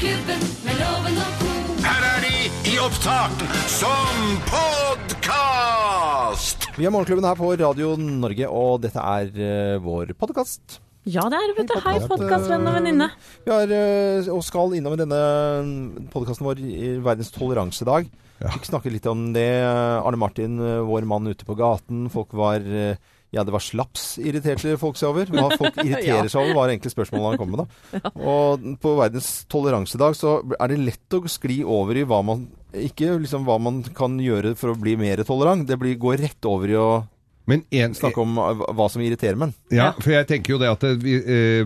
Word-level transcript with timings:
Morgenklubben 0.00 0.40
med 0.64 0.78
loven 0.80 1.18
og 1.20 1.32
ko. 1.36 1.48
Her 1.84 2.04
er 2.08 2.22
de 2.24 2.36
i 2.70 2.78
opptak 2.80 3.42
som 3.68 4.30
podkast! 4.48 6.64
Vi 6.78 6.86
er 6.88 6.92
Morgenklubben 6.94 7.26
her 7.28 7.36
på 7.36 7.50
Radio 7.52 7.98
Norge, 8.00 8.48
og 8.48 8.80
dette 8.80 8.96
er 8.96 9.28
eh, 9.28 9.76
vår 9.84 10.14
podkast. 10.16 10.80
Ja, 11.04 11.28
det 11.28 11.36
er 11.36 11.44
det, 11.50 11.56
vet 11.58 11.68
du. 11.68 11.76
Hei, 11.84 11.98
podcast. 11.98 12.08
podkastvenn 12.14 12.64
og 12.64 12.78
venninne. 12.78 13.10
Vi 13.44 13.52
har, 13.52 13.68
eh, 13.76 14.24
og 14.32 14.40
skal 14.46 14.72
innom 14.78 14.96
i 14.96 15.02
denne 15.02 15.20
podkasten 16.16 16.48
vår 16.48 16.64
i 16.64 16.96
Verdens 17.04 17.28
toleransedag. 17.36 18.08
Vi 18.08 18.48
snakket 18.48 18.72
snakke 18.72 18.88
litt 18.96 19.04
om 19.12 19.36
det. 19.36 19.68
Arne 19.68 20.16
Martin, 20.16 20.56
eh, 20.64 20.80
vår 20.80 21.04
mann 21.12 21.28
ute 21.28 21.44
på 21.44 21.52
gaten. 21.60 22.08
Folk 22.08 22.32
var 22.40 22.64
eh, 22.64 22.96
ja, 23.30 23.44
det 23.46 23.54
var 23.54 23.62
slaps 23.62 24.16
irriterte 24.18 24.74
folk 24.80 24.98
seg 24.98 25.12
over. 25.12 25.30
Hva 25.30 25.58
folk 25.58 25.76
irriterer 25.84 26.30
seg 26.30 26.42
over, 26.42 26.56
var 26.58 26.72
egentlig 26.72 26.94
spørsmålet 26.94 27.34
han 27.34 27.40
kom 27.40 27.52
med. 27.54 27.62
da. 27.62 28.12
Og 28.32 28.64
på 28.82 28.94
verdens 28.98 29.30
toleransedag 29.50 30.18
så 30.18 30.40
er 30.58 30.72
det 30.72 30.80
lett 30.82 31.18
å 31.18 31.22
skli 31.30 31.60
over 31.62 32.00
i 32.00 32.06
hva 32.08 32.22
man 32.26 32.48
ikke 32.70 33.16
liksom 33.18 33.46
hva 33.48 33.56
man 33.62 33.80
kan 33.96 34.18
gjøre 34.22 34.54
for 34.58 34.72
å 34.72 34.78
bli 34.78 34.96
mer 34.98 35.22
tolerant. 35.26 35.66
Det 35.66 35.78
blir, 35.78 35.98
går 35.98 36.20
rett 36.22 36.46
over 36.50 36.70
i 36.70 36.78
å 36.78 36.90
Men 37.48 37.62
en, 37.74 37.94
snakke 37.96 38.20
om 38.22 38.36
eh, 38.38 38.60
hva 38.76 38.86
som 38.92 39.02
irriterer 39.02 39.38
menn. 39.40 39.52
Ja, 39.74 39.90
for 39.98 40.12
jeg 40.12 40.26
tenker 40.28 40.52
jo 40.54 40.58
det 40.60 40.68
at 40.70 40.84
det, 40.84 40.90
vi, 41.02 41.16
eh, 41.18 41.64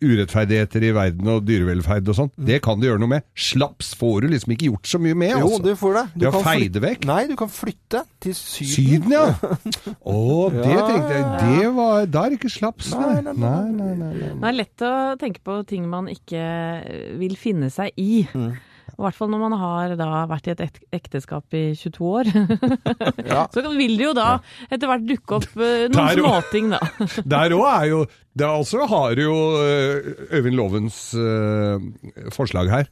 urettferdigheter 0.00 0.86
i 0.88 0.92
verden 0.96 1.28
og 1.30 1.44
dyrevelferd 1.46 2.08
og 2.10 2.16
sånt, 2.16 2.32
det 2.40 2.60
kan 2.64 2.80
du 2.80 2.86
gjøre 2.88 3.02
noe 3.02 3.12
med. 3.12 3.26
Slaps 3.38 3.92
får 4.00 4.24
du 4.24 4.28
liksom 4.34 4.54
ikke 4.56 4.70
gjort 4.70 4.90
så 4.90 5.00
mye 5.02 5.18
med, 5.18 5.34
Jo, 5.36 5.50
altså. 5.50 5.62
du 5.68 5.70
får 5.78 5.98
det. 5.98 6.04
Du 6.14 6.24
du 6.24 6.30
kan 6.34 6.46
feide 6.46 6.82
vekk? 6.84 7.06
Nei, 7.10 7.20
du 7.30 7.36
kan 7.38 7.52
flytte 7.52 8.02
til 8.24 8.34
Syden. 8.38 8.72
Syden, 8.74 9.14
ja. 9.14 9.26
Å, 10.14 10.16
det 10.54 10.64
Ja, 10.70 10.86
tenkte 10.88 11.18
jeg. 11.18 11.28
Det 11.60 11.70
var, 11.76 12.08
da 12.10 12.24
er 12.26 12.34
det 12.34 12.40
ikke 12.40 12.52
slaps, 12.56 12.90
nei. 12.96 13.12
Nei, 13.20 13.34
nei, 13.34 13.36
Nei, 13.40 13.70
nei, 13.76 13.92
nei. 14.00 14.10
nei. 14.16 14.32
Det 14.40 14.50
er 14.50 14.58
lett 14.58 14.86
å 14.86 14.94
tenke 15.20 15.44
på 15.46 15.60
ting 15.68 15.86
man 15.90 16.08
ikke 16.10 16.42
vil 17.20 17.36
finne 17.40 17.70
seg 17.72 17.94
i. 18.00 18.24
Mm. 18.34 18.50
I 19.00 19.04
hvert 19.06 19.16
fall 19.16 19.30
når 19.32 19.40
man 19.40 19.54
har 19.56 19.94
da 19.96 20.08
vært 20.28 20.48
i 20.50 20.52
et 20.52 20.78
ekteskap 20.92 21.56
i 21.56 21.62
22 21.80 22.10
år. 22.20 22.28
Ja. 23.30 23.46
Så 23.52 23.62
vil 23.72 23.94
det 23.96 24.04
jo 24.10 24.14
da 24.16 24.28
etter 24.68 24.88
hvert 24.90 25.04
dukke 25.08 25.38
opp 25.38 25.52
eh, 25.56 25.86
noen 25.88 25.96
Der 26.00 26.20
og- 26.20 26.26
småting, 26.26 26.70
da. 26.74 26.80
Der 27.34 27.54
òg 27.56 27.64
er 27.70 27.86
jo 27.90 28.00
Det 28.36 28.46
er 28.46 28.52
altså 28.60 28.86
har 28.90 29.16
jo 29.20 29.36
eh, 29.60 30.10
Øyvind 30.36 30.56
Lovens 30.60 30.98
eh, 31.14 32.28
forslag 32.34 32.70
her. 32.72 32.90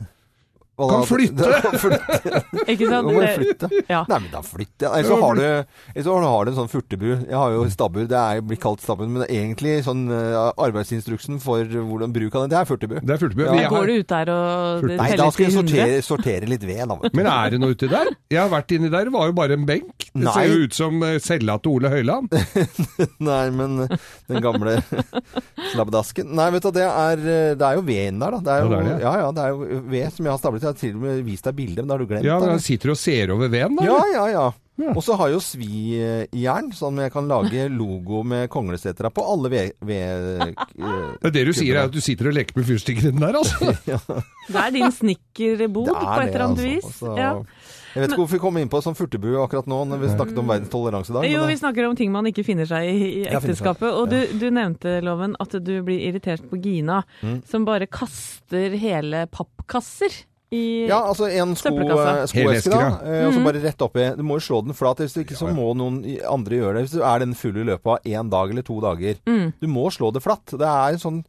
Kan 0.78 1.00
da? 1.02 1.06
flytte. 1.08 1.48
Da 1.48 1.60
da 1.64 1.78
flytte. 1.82 2.40
Ikke 2.70 2.86
sant? 2.88 3.08
Nå 3.08 3.14
må 3.16 3.22
du 3.24 3.30
flytte. 3.40 3.68
Ja. 3.90 4.04
Nei, 4.08 4.18
men 4.22 4.30
da 4.30 4.42
flytter 4.46 4.86
jeg. 4.86 4.92
Ellers 4.94 5.08
så 5.10 5.16
har 5.22 5.38
du, 5.38 6.02
så 6.06 6.16
har 6.22 6.44
du 6.46 6.50
en 6.52 6.56
sånn 6.58 6.70
furtebu. 6.70 7.06
Jeg 7.26 7.34
har 7.34 7.54
jo 7.56 7.64
stabbur. 7.72 8.06
Det 8.10 8.18
er, 8.20 8.42
blir 8.46 8.60
kalt 8.62 8.84
stabbur, 8.84 9.08
men 9.10 9.24
egentlig 9.26 9.74
sånn 9.86 10.04
uh, 10.12 10.52
arbeidsinstruksen 10.62 11.40
for 11.42 11.66
hvordan 11.66 12.14
bruk 12.14 12.36
av 12.38 12.46
det, 12.46 12.52
det 12.54 12.60
er 12.60 12.68
furtebu. 12.70 12.94
Det 13.02 13.16
er 13.16 13.22
furtebu. 13.24 13.42
Ja. 13.48 13.56
Vi 13.56 13.64
har- 13.64 13.74
Går 13.74 13.90
du 13.90 13.94
ut 13.98 14.08
der 14.14 14.30
og 14.34 14.86
det 14.88 14.96
Nei, 15.00 15.08
da 15.18 15.28
skal 15.34 15.46
jeg 15.48 15.54
sortere, 15.56 15.98
sortere 16.06 16.48
litt 16.50 16.64
ved, 16.68 16.84
da. 16.90 17.10
Men 17.18 17.26
er 17.32 17.50
det 17.54 17.60
noe 17.62 17.74
uti 17.74 17.90
der? 17.90 18.12
Jeg 18.30 18.40
har 18.42 18.52
vært 18.52 18.76
inni 18.76 18.90
der, 18.92 19.08
det 19.10 19.14
var 19.14 19.26
jo 19.32 19.36
bare 19.38 19.58
en 19.58 19.66
benk. 19.68 20.08
Det 20.12 20.24
Nei. 20.24 20.32
ser 20.36 20.48
jo 20.52 20.62
ut 20.68 20.78
som 20.78 21.02
eh, 21.06 21.18
cella 21.22 21.58
til 21.62 21.74
Ole 21.78 21.90
Høiland. 21.92 22.32
Nei, 23.30 23.42
men 23.54 23.84
uh, 23.84 23.96
den 24.30 24.42
gamle 24.44 24.78
slabbedasken 25.72 26.30
Nei, 26.38 26.48
vet 26.54 26.64
du, 26.66 26.70
det 26.76 26.86
er, 26.86 27.22
det 27.58 27.64
er 27.66 27.78
jo 27.78 27.84
ved 27.86 28.08
inni 28.12 28.22
der, 28.22 28.36
da. 28.38 28.40
Det 28.44 28.54
er 28.54 28.62
jo, 28.62 28.68
Ja, 28.68 28.78
det 28.78 28.78
er 28.78 28.88
det. 28.88 29.02
ja, 29.04 29.12
ja, 29.22 29.28
det 29.34 29.44
er 29.44 29.54
jo 29.54 29.82
ved 29.92 30.12
som 30.14 30.28
jeg 30.28 30.32
har 30.34 30.40
stablet. 30.42 30.67
Jeg 30.68 30.76
har 30.76 30.80
til 30.84 30.94
og 31.00 31.04
med 31.08 31.24
vist 31.26 31.48
deg 31.48 31.56
bilde, 31.58 31.82
men 31.82 31.88
det 31.90 31.96
har 31.96 32.04
du 32.04 32.08
glemt. 32.14 32.28
Ja, 32.28 32.38
men 32.38 32.50
da. 32.52 32.56
han 32.58 32.64
sitter 32.68 32.94
og 32.94 33.00
ser 33.00 33.34
over 33.34 33.48
veden, 33.52 33.76
da. 33.80 33.88
Ja, 33.88 34.00
ja, 34.14 34.26
ja. 34.36 34.46
Ja. 34.78 34.92
Og 34.94 35.02
så 35.02 35.16
har 35.18 35.26
jeg 35.26 35.34
jo 35.34 35.40
svijern, 35.42 36.68
sånn 36.76 37.00
jeg 37.02 37.10
kan 37.10 37.26
lage 37.26 37.64
logo 37.80 38.20
med 38.22 38.44
konglesetra 38.52 39.10
på 39.10 39.24
alle 39.26 39.50
ved... 39.50 39.72
ved 39.82 40.52
Det 41.24 41.32
det 41.34 41.42
du 41.48 41.50
sier, 41.56 41.74
er 41.80 41.88
at 41.88 41.94
du 41.96 41.98
sitter 42.04 42.30
og 42.30 42.36
leker 42.36 42.54
med 42.60 42.68
fyrstikker 42.68 43.08
inni 43.10 43.24
der, 43.24 43.40
altså. 43.40 43.72
Det 44.52 44.60
er 44.62 44.70
din 44.76 44.94
snekkerbod 44.94 45.90
på 45.90 46.04
et 46.22 46.28
eller 46.30 46.44
annet 46.46 46.62
vis. 46.62 46.86
altså. 46.86 47.16
Ja. 47.18 47.32
Jeg 47.96 48.04
vet 48.04 48.12
ikke 48.12 48.20
hvorfor 48.20 48.36
vi 48.36 48.42
kom 48.44 48.58
inn 48.60 48.70
på 48.70 48.78
sånn 48.84 48.94
furtebu 48.94 49.26
akkurat 49.42 49.66
nå, 49.66 49.80
når 49.90 50.02
vi 50.04 50.12
snakket 50.12 50.38
om 50.38 50.50
verdens 50.52 50.70
toleransedag. 50.70 51.26
Jo, 51.26 51.42
vi 51.50 51.56
snakker 51.58 51.88
om 51.88 51.96
ting 51.98 52.12
man 52.14 52.28
ikke 52.30 52.44
finner 52.46 52.68
seg 52.70 52.86
i 52.86 52.96
i 53.08 53.22
Ja, 53.24 53.40
ekteskapet. 53.40 53.88
Og 53.90 54.12
du, 54.12 54.18
du 54.38 54.46
nevnte, 54.54 54.98
Loven, 55.02 55.34
at 55.42 55.56
du 55.58 55.72
blir 55.82 56.04
irritert 56.12 56.44
på 56.52 56.60
Gina, 56.62 57.02
Mm. 57.24 57.40
som 57.50 57.64
bare 57.66 57.88
kaster 57.90 58.76
hele 58.78 59.24
pappkasser 59.32 60.12
i 60.50 60.86
ja, 60.88 61.02
altså 61.04 61.26
en 61.28 61.54
sko, 61.58 61.74
eh, 61.76 62.22
skoeske, 62.30 62.70
da. 62.72 63.00
Eh, 63.04 63.26
Og 63.28 63.34
så 63.36 63.42
bare 63.44 63.60
rett 63.62 63.82
oppi. 63.84 64.06
Du 64.16 64.22
må 64.24 64.38
jo 64.38 64.44
slå 64.46 64.62
den 64.64 64.76
flat. 64.76 64.96
Hvis 65.04 65.16
ikke 65.20 65.36
så 65.36 65.50
må 65.52 65.74
noen 65.76 66.00
andre 66.24 66.56
gjøre 66.62 66.74
det. 66.78 66.86
Hvis 66.86 66.96
du 66.96 67.02
er 67.04 67.18
den 67.20 67.34
full 67.36 67.56
i 67.60 67.66
løpet 67.68 67.86
av 67.98 67.98
én 68.08 68.30
dag 68.32 68.50
eller 68.54 68.62
to 68.64 68.78
dager. 68.80 69.18
Mm. 69.28 69.52
Du 69.60 69.66
må 69.68 69.90
slå 69.92 70.12
det 70.14 70.22
flatt. 70.24 70.46
Det 70.56 70.64
er 70.64 70.96
en 70.96 71.02
sånn 71.04 71.24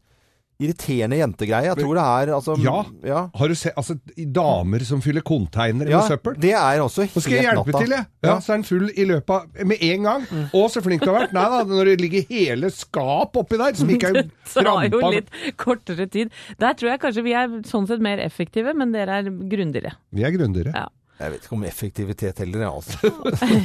irriterende 0.60 1.16
jentegreie. 1.20 1.66
Jeg 1.70 1.78
tror 1.80 1.98
det 1.98 2.04
er 2.04 2.32
altså 2.36 2.56
Ja. 2.62 2.76
ja. 3.06 3.22
Har 3.40 3.48
du 3.48 3.54
sett 3.58 3.74
altså, 3.80 3.96
damer 4.16 4.84
som 4.84 5.00
fyller 5.04 5.24
konteinere 5.26 5.88
Ja, 5.90 6.02
med 6.02 6.12
søppel? 6.12 6.36
det 6.40 6.52
er 6.52 6.82
også 6.84 7.06
helt 7.06 7.14
natta. 7.14 7.20
Så 7.20 7.24
skal 7.24 7.36
jeg 7.38 7.46
hjelpe 7.48 7.72
natta. 7.72 7.82
til, 7.84 7.94
jeg. 7.96 8.06
Ja, 8.28 8.36
så 8.44 8.52
er 8.52 8.60
den 8.60 8.66
full 8.68 8.90
i 8.94 9.04
løpet 9.08 9.30
av 9.30 9.66
Med 9.72 9.82
en 9.88 10.02
gang. 10.08 10.28
Å, 10.52 10.62
så 10.70 10.82
flink 10.84 11.02
du 11.04 11.10
har 11.10 11.18
vært. 11.22 11.32
Nei 11.36 11.46
da, 11.56 11.62
når 11.64 11.84
det 11.92 11.96
ligger 12.04 12.24
hele 12.30 12.70
skap 12.74 13.36
oppi 13.40 13.56
der 13.60 13.74
som 13.80 13.90
ikke 13.90 14.12
er 14.12 14.22
Det 14.50 14.64
tar 14.66 14.86
jo 14.90 15.10
litt 15.14 15.28
kortere 15.56 16.06
tid. 16.10 16.30
Der 16.60 16.74
tror 16.74 16.90
jeg 16.94 17.00
kanskje 17.02 17.22
vi 17.26 17.34
er 17.38 17.52
sånn 17.68 17.86
sett 17.88 18.00
mer 18.02 18.18
effektive, 18.22 18.74
men 18.76 18.92
dere 18.92 19.20
er 19.22 19.30
grundigere. 19.30 19.94
Vi 20.12 20.24
er 20.26 20.34
grundigere. 20.34 20.74
Ja. 20.74 20.88
Jeg 21.20 21.32
vet 21.34 21.44
ikke 21.44 21.56
om 21.56 21.64
effektivitet 21.68 22.38
heller, 22.40 22.62
jeg, 22.64 22.70
altså. 22.80 23.10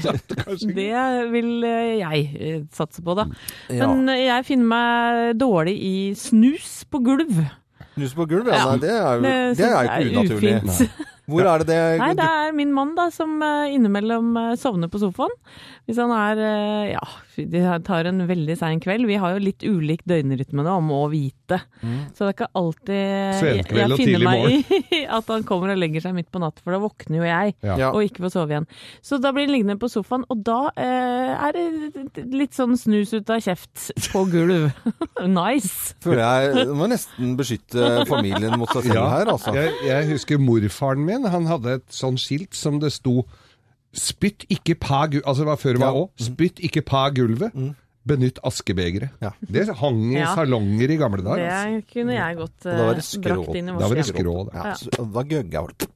Det 0.75 1.31
vil 1.31 1.51
eh, 1.63 1.91
jeg 2.01 2.23
eh, 2.35 2.57
satse 2.75 3.03
på, 3.05 3.15
da. 3.15 3.29
Men 3.71 4.09
eh, 4.11 4.25
jeg 4.25 4.47
finner 4.49 4.71
meg 4.73 5.39
dårlig 5.39 5.75
i 5.79 5.95
snus 6.19 6.81
på 6.91 6.99
gulv. 7.05 7.39
Snus 7.93 8.15
på 8.17 8.27
gulv, 8.27 8.51
ja. 8.51 8.59
Ja. 8.59 8.65
Nei, 8.73 8.81
det 8.83 8.91
er 8.91 9.05
jo, 9.05 9.23
Det 9.23 9.35
det 9.55 9.69
er 9.69 9.75
jo 9.75 9.85
ikke 9.85 10.09
unaturlig. 10.11 10.89
Hvor 11.25 11.47
er 11.49 11.63
det 11.63 11.67
det 11.71 11.77
Nei, 12.03 12.11
det 12.19 12.25
er 12.41 12.51
min 12.53 12.73
mann 12.75 12.91
da, 12.97 13.07
som 13.13 13.39
innimellom 13.41 14.35
sovner 14.61 14.91
på 14.91 15.01
sofaen. 15.01 15.31
Hvis 15.87 16.01
han 16.01 16.11
er 16.13 16.43
Ja, 16.91 17.05
de 17.37 17.61
tar 17.85 18.07
en 18.09 18.23
veldig 18.29 18.55
sein 18.59 18.79
kveld. 18.83 19.07
Vi 19.09 19.17
har 19.21 19.35
jo 19.35 19.43
litt 19.43 19.63
ulik 19.65 20.03
døgnrytme 20.07 20.63
nå, 20.65 20.75
å 20.95 21.07
vite. 21.11 21.59
Så 22.15 22.23
det 22.23 22.29
er 22.29 22.35
ikke 22.35 22.47
alltid 22.57 23.39
Senkveld 23.41 23.95
jeg 23.95 23.99
finner 23.99 24.23
meg 24.25 24.71
i 24.99 25.01
at 25.17 25.29
han 25.31 25.45
kommer 25.47 25.73
og 25.73 25.79
legger 25.81 26.05
seg 26.05 26.15
midt 26.17 26.31
på 26.33 26.41
natta, 26.41 26.63
for 26.63 26.75
da 26.75 26.81
våkner 26.83 27.19
jo 27.19 27.27
jeg. 27.27 27.55
Ja. 27.65 27.91
Og 27.91 28.07
ikke 28.07 28.25
får 28.25 28.35
sove 28.37 28.55
igjen. 28.55 28.67
Så 29.05 29.19
da 29.21 29.33
blir 29.35 29.47
han 29.47 29.53
liggende 29.55 29.77
på 29.81 29.89
sofaen, 29.91 30.25
og 30.31 30.43
da 30.47 30.59
eh, 30.79 31.47
er 31.49 31.57
det 31.57 32.25
litt 32.33 32.57
sånn 32.57 32.77
snus 32.79 33.13
ut 33.15 33.29
av 33.33 33.43
kjeft 33.45 33.89
på 34.13 34.25
gulv. 34.31 34.69
nice! 35.39 35.95
Føler 36.05 36.23
jeg 36.23 36.67
må 36.75 36.89
nesten 36.91 37.35
beskytte 37.39 38.05
familien 38.09 38.57
mot 38.59 38.71
seg 38.71 38.89
selv 38.89 38.99
Ja, 39.01 39.07
her, 39.17 39.33
altså. 39.35 39.55
jeg, 39.55 39.73
jeg 39.87 40.11
husker 40.13 40.41
morfaren 40.41 41.05
min. 41.05 41.27
Han 41.31 41.49
hadde 41.49 41.79
et 41.79 41.89
sånn 41.93 42.19
skilt 42.21 42.55
som 42.57 42.79
det 42.81 42.93
sto 42.95 43.23
'Spytt 43.95 44.45
ikke 44.51 44.75
pa 44.79 45.05
gulvet'. 45.07 45.23
Altså 45.25 45.43
det 45.45 45.47
var 45.47 45.55
før 45.61 45.73
det 45.77 45.81
var 45.81 45.93
Ja. 45.95 46.05
'Spytt 46.19 46.59
ikke 46.59 46.81
pa 46.85 47.09
gulvet'. 47.09 47.75
Benytt 48.05 48.37
askebegeret. 48.45 49.09
Ja. 49.21 49.31
Det 49.41 49.63
hang 49.79 50.13
i 50.13 50.19
Ja. 50.19 50.35
salonger 50.35 50.91
i 50.93 50.97
gamle 50.97 51.23
dager. 51.25 51.41
Altså. 51.49 51.75
Det 51.75 51.87
kunne 51.93 52.13
jeg 52.13 52.35
godt 52.37 52.59
da 52.63 52.75
var 52.77 52.91
eh, 52.91 52.95
det 52.95 53.03
skrå. 53.03 53.35
brakt 53.45 53.55
inn 53.55 53.69
i 53.69 53.71
Da 53.71 53.87
var 53.87 53.95
det 53.95 54.05
vårt 54.05 54.13
skrå, 54.15 54.35
da. 54.45 54.51
Ja, 54.53 54.63
Ja. 54.67 54.73
så 54.75 55.13
da 55.13 55.23
gøgga 55.23 55.51
jeg. 55.51 55.89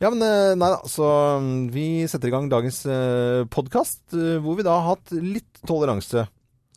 Ja, 0.00 0.08
men 0.10 0.22
eh, 0.22 0.54
nei 0.54 0.68
da, 0.70 0.78
så 0.86 1.40
mm, 1.40 1.70
vi 1.72 2.06
setter 2.06 2.28
i 2.28 2.30
gang 2.30 2.48
dagens 2.48 2.82
podkast, 3.50 4.00
hvor 4.14 4.56
vi 4.56 4.62
da 4.62 4.78
har 4.80 4.94
hatt 4.96 5.10
litt 5.12 5.60
toleranse. 5.66 6.28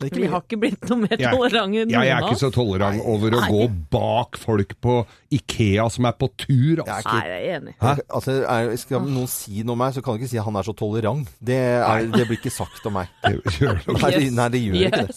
Det 0.01 0.07
er 0.07 0.09
ikke 0.09 0.17
Vi 0.17 0.23
mye. 0.25 0.31
har 0.33 0.41
ikke 0.43 0.57
blitt 0.59 0.87
noe 0.89 0.97
mer 1.03 1.19
tolerante 1.21 1.81
enn 1.83 1.91
Ja, 1.93 1.99
jeg 2.03 2.13
er 2.17 2.25
ikke 2.25 2.39
så 2.41 2.49
tolerant 2.51 3.03
over 3.05 3.35
å 3.37 3.41
gå 3.45 3.67
bak 3.93 4.39
folk 4.41 4.73
på 4.83 4.95
Ikea 5.37 5.85
som 5.93 6.07
er 6.09 6.15
på 6.17 6.27
tur. 6.33 6.81
Jeg 6.81 6.81
er 6.81 6.89
Altså. 6.95 7.13
ikke 7.13 7.19
Nei, 7.19 7.27
jeg 7.29 7.43
er 7.45 7.59
enig. 7.59 7.75
Hæ? 7.79 7.93
Altså, 8.09 8.35
er, 8.55 8.73
skal 8.81 9.05
noen 9.05 9.29
si 9.31 9.61
noe 9.63 9.77
om 9.77 9.83
meg, 9.85 9.93
så 9.95 10.01
kan 10.03 10.17
du 10.17 10.23
ikke 10.23 10.31
si 10.33 10.41
at 10.41 10.47
han 10.49 10.57
er 10.59 10.67
så 10.67 10.73
tolerant. 10.81 11.29
Det, 11.39 11.59
er, 11.77 12.09
det 12.11 12.25
blir 12.27 12.41
ikke 12.41 12.51
sagt 12.57 12.85
om 12.89 12.97
meg. 12.99 13.13
Det 13.23 13.55
gjør 13.59 13.79
det. 13.85 13.95
Nei, 14.01 14.11
det, 14.17 14.33
nei, 14.33 14.49
det 14.57 14.63
gjør 14.65 14.81
ikke 14.81 15.05
det. 15.05 15.15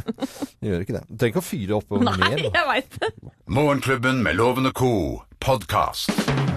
Det 0.60 0.72
gjør 0.72 0.80
ikke 0.86 0.96
det. 0.96 1.04
Du 1.12 1.14
trenger 1.20 1.34
ikke 1.36 1.44
å 1.44 1.48
fyre 1.52 1.76
opp 1.82 1.96
mer. 2.00 2.20
Nei, 2.24 2.48
jeg 2.48 2.66
veit 2.72 3.00
det. 3.04 3.12
Morgenklubben 3.52 4.22
med 4.24 4.40
Lovende 4.40 4.72
co. 4.72 4.94
podkast. 5.38 6.55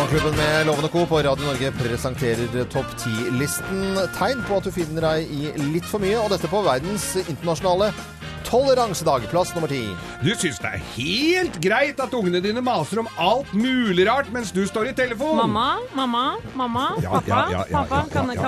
Morgenklubben 0.00 0.36
med 0.36 0.66
Lovende 0.66 0.88
Co. 0.88 1.06
på 1.06 1.18
Radio 1.18 1.44
Norge 1.44 1.72
presenterer 1.72 2.64
Topp 2.72 2.86
10-listen. 2.96 3.98
Tegn 4.16 4.38
på 4.48 4.56
at 4.56 4.64
du 4.64 4.72
finner 4.72 5.04
deg 5.04 5.28
i 5.28 5.50
litt 5.74 5.84
for 5.84 6.00
mye, 6.00 6.16
og 6.16 6.30
dette 6.32 6.48
på 6.48 6.62
verdens 6.64 7.04
internasjonale 7.26 7.90
toleransedag. 8.50 9.28
Plass 9.30 9.54
nummer 9.54 9.70
ti. 9.70 9.82
Du 10.24 10.30
syns 10.34 10.60
det 10.62 10.72
er 10.74 10.84
helt 10.96 11.58
greit 11.62 12.00
at 12.02 12.14
ungene 12.16 12.42
dine 12.44 12.62
maser 12.64 13.02
om 13.02 13.10
alt 13.20 13.52
mulig 13.56 14.06
rart 14.08 14.30
mens 14.34 14.52
du 14.54 14.62
står 14.68 14.90
i 14.90 14.94
telefon? 14.96 15.38
Mamma, 15.38 15.78
mamma, 15.96 16.24
mamma, 16.58 16.86
pappa, 17.00 17.40
pappa. 17.70 18.02
Kan, 18.10 18.32
jeg, 18.34 18.42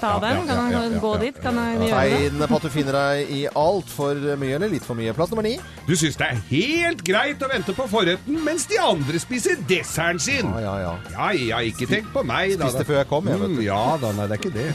ta 0.00 0.14
den? 0.22 0.44
Kan 0.48 0.72
jeg 0.72 1.00
gå 1.02 1.12
dit? 1.22 1.40
Kan 1.42 1.58
jeg 1.60 1.80
gjøre 1.88 2.04
det? 2.10 2.20
Tegn 2.34 2.48
på 2.48 2.60
at 2.60 2.66
du 2.66 2.72
finner 2.74 2.98
deg 2.98 3.34
i 3.34 3.42
altfor 3.50 4.20
mye 4.40 4.58
eller 4.58 4.72
litt 4.72 4.86
for 4.86 4.98
mye. 4.98 5.14
Plass 5.16 5.32
nummer 5.32 5.46
ni. 5.46 5.56
Du 5.88 5.94
syns 5.98 6.18
det 6.20 6.30
er 6.30 6.42
helt 6.50 7.04
greit 7.06 7.42
å 7.42 7.50
vente 7.50 7.74
på 7.76 7.88
forretten 7.90 8.40
mens 8.44 8.68
de 8.70 8.78
andre 8.80 9.20
spiser 9.22 9.60
desserten 9.68 10.20
sin? 10.22 10.52
Ja, 10.54 10.62
ja, 10.64 10.74
ja. 10.84 10.94
Ja, 11.14 11.30
ja, 11.34 11.60
ikke 11.64 11.88
tenk 11.90 12.10
på 12.14 12.24
meg, 12.26 12.56
da. 12.60 12.70
Spiste 12.70 12.86
før 12.88 13.00
jeg 13.02 13.10
kom, 13.10 13.28
jeg, 13.30 13.40
vet 13.40 13.54
du. 13.54 13.60
Mm, 13.60 13.66
ja 13.66 13.82
da, 14.00 14.12
nei, 14.16 14.28
det 14.30 14.38
er 14.38 14.42
ikke 14.42 14.54
det. 14.54 14.70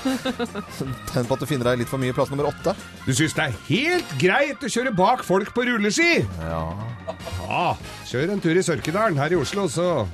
Tegn 1.12 1.28
på 1.28 1.36
at 1.36 1.42
du 1.42 1.48
finner 1.48 1.70
deg 1.70 1.82
litt 1.82 1.90
for 1.90 2.00
mye. 2.02 2.14
Plass 2.16 2.32
nummer 2.32 2.48
åtte. 2.50 2.74
Du 3.06 3.12
syns 3.16 3.36
det 3.36 3.48
er 3.48 3.58
helt 3.68 3.99
greit 4.20 4.64
å 4.64 4.70
kjøre 4.70 4.94
bak 4.96 5.24
folk 5.26 5.52
på 5.56 5.66
rulleski? 5.68 6.24
Ja. 6.46 6.64
Ja, 7.44 7.68
kjør 8.06 8.34
en 8.34 8.42
tur 8.42 8.56
i 8.56 8.64
Sørkedalen 8.64 9.18
her 9.18 9.32
i 9.34 9.38
Oslo, 9.40 9.66
så 9.70 10.06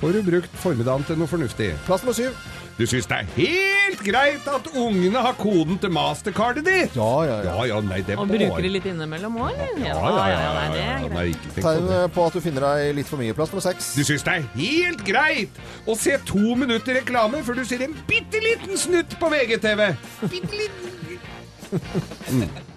får 0.00 0.18
du 0.18 0.22
brukt 0.26 0.62
formiddagen 0.62 1.04
til 1.06 1.18
noe 1.20 1.30
fornuftig. 1.30 1.72
Plass 1.86 2.04
nummer 2.04 2.16
syv. 2.18 2.38
Du 2.78 2.84
syns 2.86 3.08
det 3.10 3.16
er 3.16 3.30
helt 3.34 4.02
greit 4.06 4.44
at 4.46 4.68
ungene 4.78 5.18
har 5.24 5.34
koden 5.34 5.80
til 5.82 5.90
mastercardet 5.90 6.62
ditt? 6.62 6.94
Ja, 6.94 7.24
ja, 7.26 7.38
ja. 7.42 7.54
Ja, 7.56 7.64
ja, 7.72 7.80
nei, 7.82 7.98
det 8.06 8.14
er 8.14 8.22
Og 8.22 8.30
bruker 8.30 8.62
de 8.62 8.70
litt 8.70 8.86
innimellom 8.86 9.34
òg, 9.42 9.50
eller? 9.50 9.82
Ja, 9.82 9.96
ja, 9.98 10.12
ja, 10.14 10.36
ja, 10.44 10.52
nei, 10.54 10.68
det 10.70 10.78
ja, 10.78 10.84
er 10.84 11.02
ja, 11.02 11.10
nei, 11.16 11.24
ikke 11.32 11.50
på 11.56 11.64
Tegn 11.66 12.14
på 12.14 12.28
at 12.28 12.38
du 12.38 12.44
finner 12.44 12.68
deg 12.68 12.92
litt 13.00 13.10
for 13.10 13.18
mye. 13.18 13.34
Plass 13.34 13.50
nummer 13.50 13.66
seks. 13.66 13.90
Du 13.98 14.04
syns 14.06 14.22
det 14.28 14.36
er 14.36 14.46
helt 14.54 15.02
greit 15.08 15.58
å 15.90 15.98
se 15.98 16.14
to 16.30 16.54
minutter 16.62 17.00
reklame 17.00 17.42
før 17.42 17.58
du 17.58 17.66
ser 17.66 17.82
en 17.88 17.98
bitte 18.06 18.38
liten 18.46 18.78
snutt 18.78 19.18
på 19.18 19.34
VGTV? 19.34 19.86
Bitte 20.36 20.62
liten. 20.62 20.88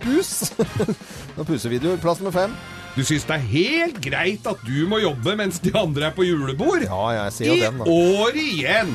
Pus. 0.03 0.51
Noen 1.37 1.47
pusevideoer. 1.47 1.99
Plass 2.03 2.21
nummer 2.23 2.35
fem. 2.35 2.55
Du 2.91 3.05
syns 3.07 3.23
det 3.23 3.37
er 3.37 3.43
helt 3.47 3.99
greit 4.03 4.47
at 4.49 4.63
du 4.67 4.81
må 4.91 4.97
jobbe 4.99 5.37
mens 5.39 5.61
de 5.63 5.71
andre 5.79 6.09
er 6.09 6.15
på 6.15 6.25
julebord? 6.27 6.83
Ja, 6.83 7.03
jeg 7.15 7.35
ser 7.37 7.47
jo 7.47 7.53
I 7.55 7.61
den, 7.63 7.77
da. 7.79 7.85
år 7.87 8.39
igjen! 8.41 8.91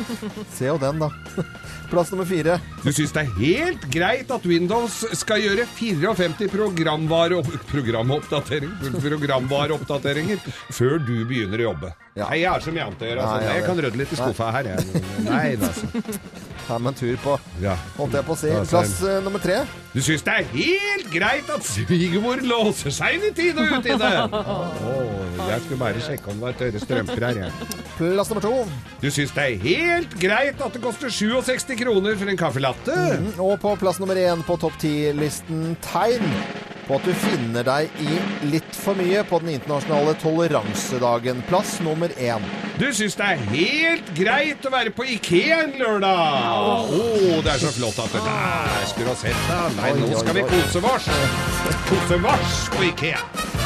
Se 0.56 0.70
jo 0.70 0.78
den, 0.80 1.02
da. 1.02 1.10
Plass 1.90 2.08
nummer 2.14 2.24
fire. 2.24 2.56
Du 2.80 2.88
syns 2.88 3.12
det 3.12 3.26
er 3.26 3.34
helt 3.36 3.84
greit 3.92 4.32
at 4.32 4.48
Windows 4.48 4.96
skal 5.20 5.44
gjøre 5.44 5.66
54 5.76 6.48
programvare 6.54 7.42
programoppdatering, 7.68 8.72
programvareoppdateringer 8.96 10.40
før 10.72 10.96
du 11.04 11.12
begynner 11.28 11.60
å 11.60 11.68
jobbe? 11.68 11.92
Ja. 12.14 12.30
Nei, 12.30 12.40
jeg 12.46 12.48
er 12.48 12.64
som 12.64 12.80
jante 12.80 13.10
gjør. 13.10 13.20
Altså. 13.26 13.36
Nei, 13.36 13.44
ja, 13.44 13.54
jeg 13.60 13.68
kan 13.68 13.84
rydde 13.84 14.00
litt 14.00 14.16
i 14.16 14.20
skuffa 14.22 14.50
her. 14.56 14.72
Jeg. 14.72 15.04
Nei, 15.28 15.46
altså. 15.60 16.53
Her 16.64 16.80
meg 16.80 16.94
en 16.94 16.98
tur 16.98 17.16
på 17.20 17.34
Ja. 17.60 17.74
Holdt 17.98 18.14
jeg 18.16 18.24
på 18.24 18.32
å 18.34 18.38
si. 18.40 18.52
Plass 18.70 18.94
uh, 19.04 19.18
nummer 19.24 19.42
tre. 19.42 19.60
Du 19.94 20.00
syns 20.02 20.24
det 20.26 20.32
er 20.40 20.46
helt 20.54 21.10
greit 21.12 21.50
at 21.54 21.66
svigermor 21.68 22.40
låser 22.42 22.94
seg 22.94 23.18
inn 23.18 23.26
i 23.28 23.32
tide 23.36 23.62
og 23.62 23.76
utide? 23.78 24.10
oh, 24.88 25.38
jeg 25.50 25.60
skulle 25.66 25.80
bare 25.84 26.02
sjekke 26.02 26.32
om 26.32 26.40
det 26.40 26.46
var 26.48 26.56
tørre 26.62 26.82
strømper 26.82 27.28
her. 27.28 27.42
Jeg. 27.44 27.70
Plass 27.98 28.32
nummer 28.32 28.46
to. 28.46 28.54
Du 29.04 29.08
syns 29.14 29.34
det 29.36 29.44
er 29.44 29.58
helt 29.68 30.16
greit 30.20 30.64
at 30.64 30.74
det 30.74 30.82
koster 30.82 31.12
67 31.12 31.76
kroner 31.84 32.18
for 32.18 32.32
en 32.32 32.40
caffè 32.40 32.64
latte? 32.64 32.96
Mm, 33.20 33.32
Og 33.44 33.58
på 33.62 33.76
plass 33.84 34.00
nummer 34.02 34.18
én 34.18 34.42
på 34.46 34.58
topp 34.64 34.80
ti-listen 34.82 35.74
tegn 35.84 36.26
på 36.88 36.98
at 36.98 37.06
du 37.08 37.14
finner 37.16 37.64
deg 37.66 38.02
i 38.04 38.18
litt 38.52 38.76
for 38.76 38.98
mye 38.98 39.24
på 39.28 39.40
den 39.42 39.54
internasjonale 39.56 40.14
toleransedagen. 40.22 41.42
Plass 41.48 41.78
nummer 41.84 42.12
én. 42.20 42.44
Du 42.78 42.86
syns 42.94 43.14
det 43.18 43.30
er 43.34 43.44
helt 43.52 44.12
greit 44.16 44.66
å 44.66 44.72
være 44.74 44.92
på 44.94 45.06
Ikea 45.16 45.60
en 45.66 45.76
lørdag? 45.78 46.90
Å, 46.90 47.40
det 47.44 47.54
er 47.54 47.62
så 47.62 47.72
flott 47.76 48.00
at 48.04 48.16
det 48.16 48.24
der 48.26 48.88
skulle 48.90 49.08
du 49.08 49.12
ha 49.12 49.18
sett 49.20 49.44
deg. 49.50 49.78
Nei, 49.80 49.90
Oi, 49.94 50.00
nå 50.00 50.10
oi, 50.10 50.22
skal 50.24 50.38
vi 50.40 50.46
kose 50.50 50.78
vårs. 50.84 51.10
Kose 51.90 52.22
vårs 52.24 52.62
på 52.74 52.88
Ikea. 52.90 53.22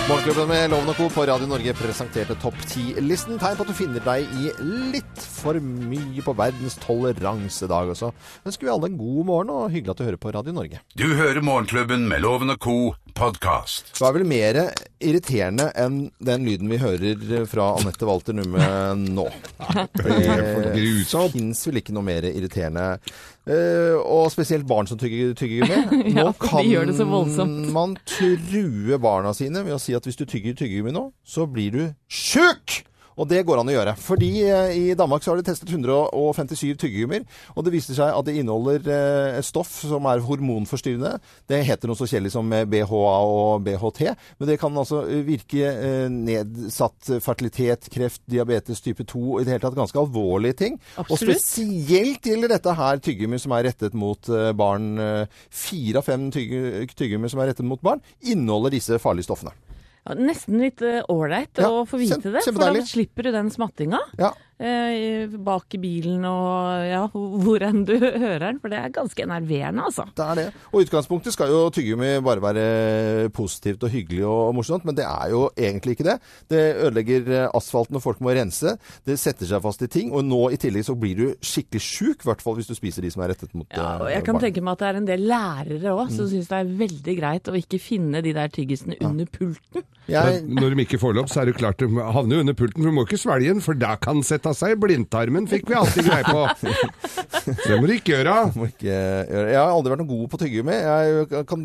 Morgenklubben 0.08 0.48
med 0.48 0.70
Loven 0.72 0.88
og 0.88 0.96
Co. 0.96 1.06
på 1.12 1.24
Radio 1.28 1.44
Norge 1.50 1.74
presenterte 1.76 2.32
topp 2.40 2.56
ti-listen. 2.70 3.36
Tegn 3.36 3.58
på 3.58 3.66
at 3.66 3.68
du 3.68 3.76
finner 3.76 4.00
deg 4.06 4.24
i 4.40 4.52
litt 4.94 5.18
for 5.20 5.37
mye 5.62 6.22
på 6.24 6.34
verdens 6.38 6.76
toleransedag 6.82 7.92
også. 7.94 8.10
Ønsker 8.46 8.66
vi 8.66 8.72
alle 8.72 8.90
en 8.90 8.98
god 8.98 9.24
morgen 9.28 9.52
og 9.54 9.70
hyggelig 9.72 9.94
at 9.94 10.00
du 10.00 10.04
hører 10.06 10.20
på 10.20 10.32
Radio 10.34 10.54
Norge. 10.56 10.80
Du 10.98 11.06
hører 11.14 11.40
Morgenklubben 11.44 12.08
med 12.10 12.22
Loven 12.24 12.50
og 12.50 12.58
Co. 12.58 12.76
podkast. 13.14 13.94
Det 13.98 14.06
er 14.06 14.14
vel 14.14 14.26
mer 14.30 14.58
irriterende 15.02 15.70
enn 15.78 16.10
den 16.22 16.44
lyden 16.46 16.70
vi 16.70 16.78
hører 16.78 17.46
fra 17.50 17.72
Anette 17.80 18.06
Walter 18.06 18.36
Numme 18.36 18.62
nå. 19.02 19.26
for. 19.58 20.68
Det 20.74 21.32
fins 21.34 21.64
vel 21.66 21.80
ikke 21.82 21.94
noe 21.96 22.06
mer 22.06 22.28
irriterende. 22.30 22.98
Eh, 23.48 23.96
og 23.96 24.28
spesielt 24.32 24.66
barn 24.68 24.86
som 24.86 24.98
tygger 25.00 25.34
tyggegummi. 25.38 26.04
Ja, 26.18 26.28
Nå 26.28 26.32
kan 26.40 26.64
de 26.64 26.72
gjør 26.74 26.88
det 26.90 26.96
så 26.98 27.06
man 27.72 27.96
true 28.08 28.98
barna 29.02 29.32
sine 29.36 29.62
ved 29.64 29.76
å 29.76 29.80
si 29.82 29.94
at 29.96 30.04
hvis 30.06 30.18
du 30.18 30.26
tygger 30.28 30.56
tyggegummi 30.58 30.92
nå, 30.94 31.08
så 31.24 31.46
blir 31.48 31.74
du 31.74 31.82
sjuk! 32.10 32.82
Og 33.18 33.26
det 33.26 33.40
går 33.48 33.58
an 33.58 33.68
å 33.70 33.72
gjøre. 33.74 33.96
Fordi 33.98 34.28
eh, 34.46 34.72
i 34.78 34.94
Danmark 34.98 35.24
så 35.24 35.32
har 35.32 35.40
de 35.40 35.46
testet 35.48 35.72
157 35.74 36.76
tyggegummier, 36.78 37.24
og 37.56 37.64
det 37.66 37.72
viser 37.74 37.96
seg 37.98 38.12
at 38.14 38.26
det 38.28 38.36
inneholder 38.38 38.84
eh, 38.94 39.38
et 39.40 39.46
stoff 39.48 39.72
som 39.82 40.06
er 40.06 40.22
hormonforstyrrende. 40.22 41.16
Det 41.50 41.58
heter 41.66 41.90
noe 41.90 41.98
så 41.98 42.06
kjedelig 42.06 42.30
som 42.36 42.52
eh, 42.54 42.62
BHA 42.70 43.00
og 43.26 43.64
BHT, 43.66 44.04
men 44.38 44.50
det 44.52 44.58
kan 44.62 44.76
altså 44.78 45.02
eh, 45.10 45.24
virke 45.26 45.66
eh, 45.72 46.06
nedsatt 46.14 47.10
fertilitet, 47.24 47.88
kreft, 47.94 48.22
diabetes 48.30 48.82
type 48.84 49.02
2, 49.10 49.24
i 49.40 49.46
det 49.48 49.56
hele 49.56 49.64
tatt 49.66 49.78
ganske 49.78 49.98
alvorlige 49.98 50.58
ting. 50.62 50.78
Og 51.08 51.16
spesielt 51.18 52.22
gjelder 52.30 52.54
dette 52.54 52.76
her 52.78 53.02
tyggegummi 53.02 53.40
som 53.42 53.54
er 53.58 53.66
rettet 53.72 53.98
mot 53.98 54.30
eh, 54.30 54.52
barn. 54.58 54.92
eh, 55.02 55.40
Fire 55.50 55.98
av 56.00 56.06
fem 56.06 56.28
tygge- 56.34 56.86
tyggegummi 56.94 57.28
som 57.32 57.42
er 57.42 57.50
rettet 57.52 57.66
mot 57.66 57.82
barn, 57.82 58.00
inneholder 58.22 58.76
disse 58.78 58.98
farlige 59.02 59.26
stoffene. 59.28 59.52
Ja, 60.06 60.14
nesten 60.16 60.60
litt 60.62 60.82
ålreit 60.82 61.58
Ja, 61.60 61.70
å 61.82 61.86
få 61.88 61.98
vite 62.00 62.20
det, 62.32 62.44
for 62.46 62.60
da 62.60 62.84
slipper 62.86 63.28
du 63.28 63.32
den 63.34 63.50
smattinga. 63.52 64.00
Ja. 64.20 64.32
Eh, 64.58 65.30
bak 65.38 65.74
i 65.76 65.78
bilen 65.78 66.24
og 66.26 66.82
ja, 66.88 67.04
hvor 67.44 67.62
enn 67.62 67.84
du 67.86 67.92
hører 68.24 68.42
den, 68.48 68.56
for 68.58 68.72
det 68.72 68.80
er 68.80 68.90
ganske 68.94 69.22
enerverende, 69.22 69.84
altså. 69.86 70.08
Det 70.18 70.24
er 70.24 70.40
det. 70.40 70.46
Og 70.72 70.82
utgangspunktet 70.82 71.34
skal 71.36 71.52
jo 71.52 71.60
tyggegummi 71.74 72.08
bare 72.26 72.42
være 72.42 73.28
positivt 73.36 73.84
og 73.86 73.92
hyggelig 73.94 74.24
og 74.26 74.56
morsomt, 74.58 74.86
men 74.88 74.96
det 74.98 75.04
er 75.06 75.30
jo 75.30 75.44
egentlig 75.54 75.94
ikke 75.94 76.08
det. 76.08 76.16
Det 76.50 76.62
ødelegger 76.88 77.30
eh, 77.44 77.44
asfalten 77.54 78.00
og 78.00 78.02
folk 78.02 78.18
må 78.24 78.34
rense. 78.34 78.74
Det 79.06 79.14
setter 79.22 79.46
seg 79.46 79.62
fast 79.62 79.84
i 79.86 79.90
ting. 79.94 80.10
Og 80.10 80.26
nå 80.26 80.40
i 80.54 80.58
tillegg 80.60 80.88
så 80.88 80.96
blir 80.98 81.14
du 81.22 81.26
skikkelig 81.38 81.84
sjuk, 81.84 82.24
i 82.26 82.30
hvert 82.32 82.42
fall 82.42 82.58
hvis 82.58 82.70
du 82.72 82.74
spiser 82.74 83.06
de 83.06 83.12
som 83.14 83.22
er 83.22 83.32
rettet 83.36 83.54
mot 83.54 83.68
Ja, 83.70 83.92
og 84.02 84.08
eh, 84.08 84.16
jeg 84.16 84.26
kan 84.26 84.40
barn. 84.40 84.46
tenke 84.48 84.64
meg 84.66 84.74
at 84.74 84.82
det 84.82 84.90
er 84.90 85.00
en 85.04 85.08
del 85.12 85.24
lærere 85.30 85.94
òg 85.94 86.10
som 86.16 86.26
syns 86.32 86.50
det 86.50 86.58
er 86.64 86.74
veldig 86.82 87.16
greit 87.20 87.52
å 87.52 87.54
ikke 87.58 87.78
finne 87.82 88.24
de 88.26 88.34
der 88.34 88.50
tyggisene 88.58 88.98
under 89.06 89.30
pulten. 89.30 89.86
Jeg, 90.08 90.42
Når 90.48 90.72
de 90.72 90.84
ikke 90.86 90.98
får 91.02 91.14
lov, 91.18 91.26
så 91.28 91.42
er 91.42 91.50
det 91.50 91.58
klart 91.60 91.82
de 91.82 91.88
havner 92.00 92.40
under 92.40 92.56
pulten, 92.56 92.80
for 92.80 92.88
du 92.88 92.96
må 92.96 93.02
ikke 93.04 93.20
svelge 93.20 93.52
den, 93.52 93.60
for 93.62 93.76
da 93.76 93.94
kan 94.00 94.22
sette 94.24 94.47
seg 94.56 94.74
i 94.74 94.78
blindtarmen, 94.80 95.48
fikk 95.50 95.68
vi 95.70 95.76
alltid 95.78 96.08
greie 96.08 96.24
på. 96.26 96.44
Det 97.68 97.78
må 97.80 97.88
du 97.88 97.94
ikke 97.94 98.12
gjøre. 98.14 98.34
må 98.58 98.68
ikke 98.68 98.88
gjøre. 98.88 99.44
jeg 99.52 99.58
har 99.58 99.72
aldri 99.72 99.92
vært 99.92 100.02
noe 100.02 100.10
god 100.10 100.30
på 100.32 100.40
tyggegummi. 100.42 100.76
Jeg 100.78 101.44
kan 101.48 101.64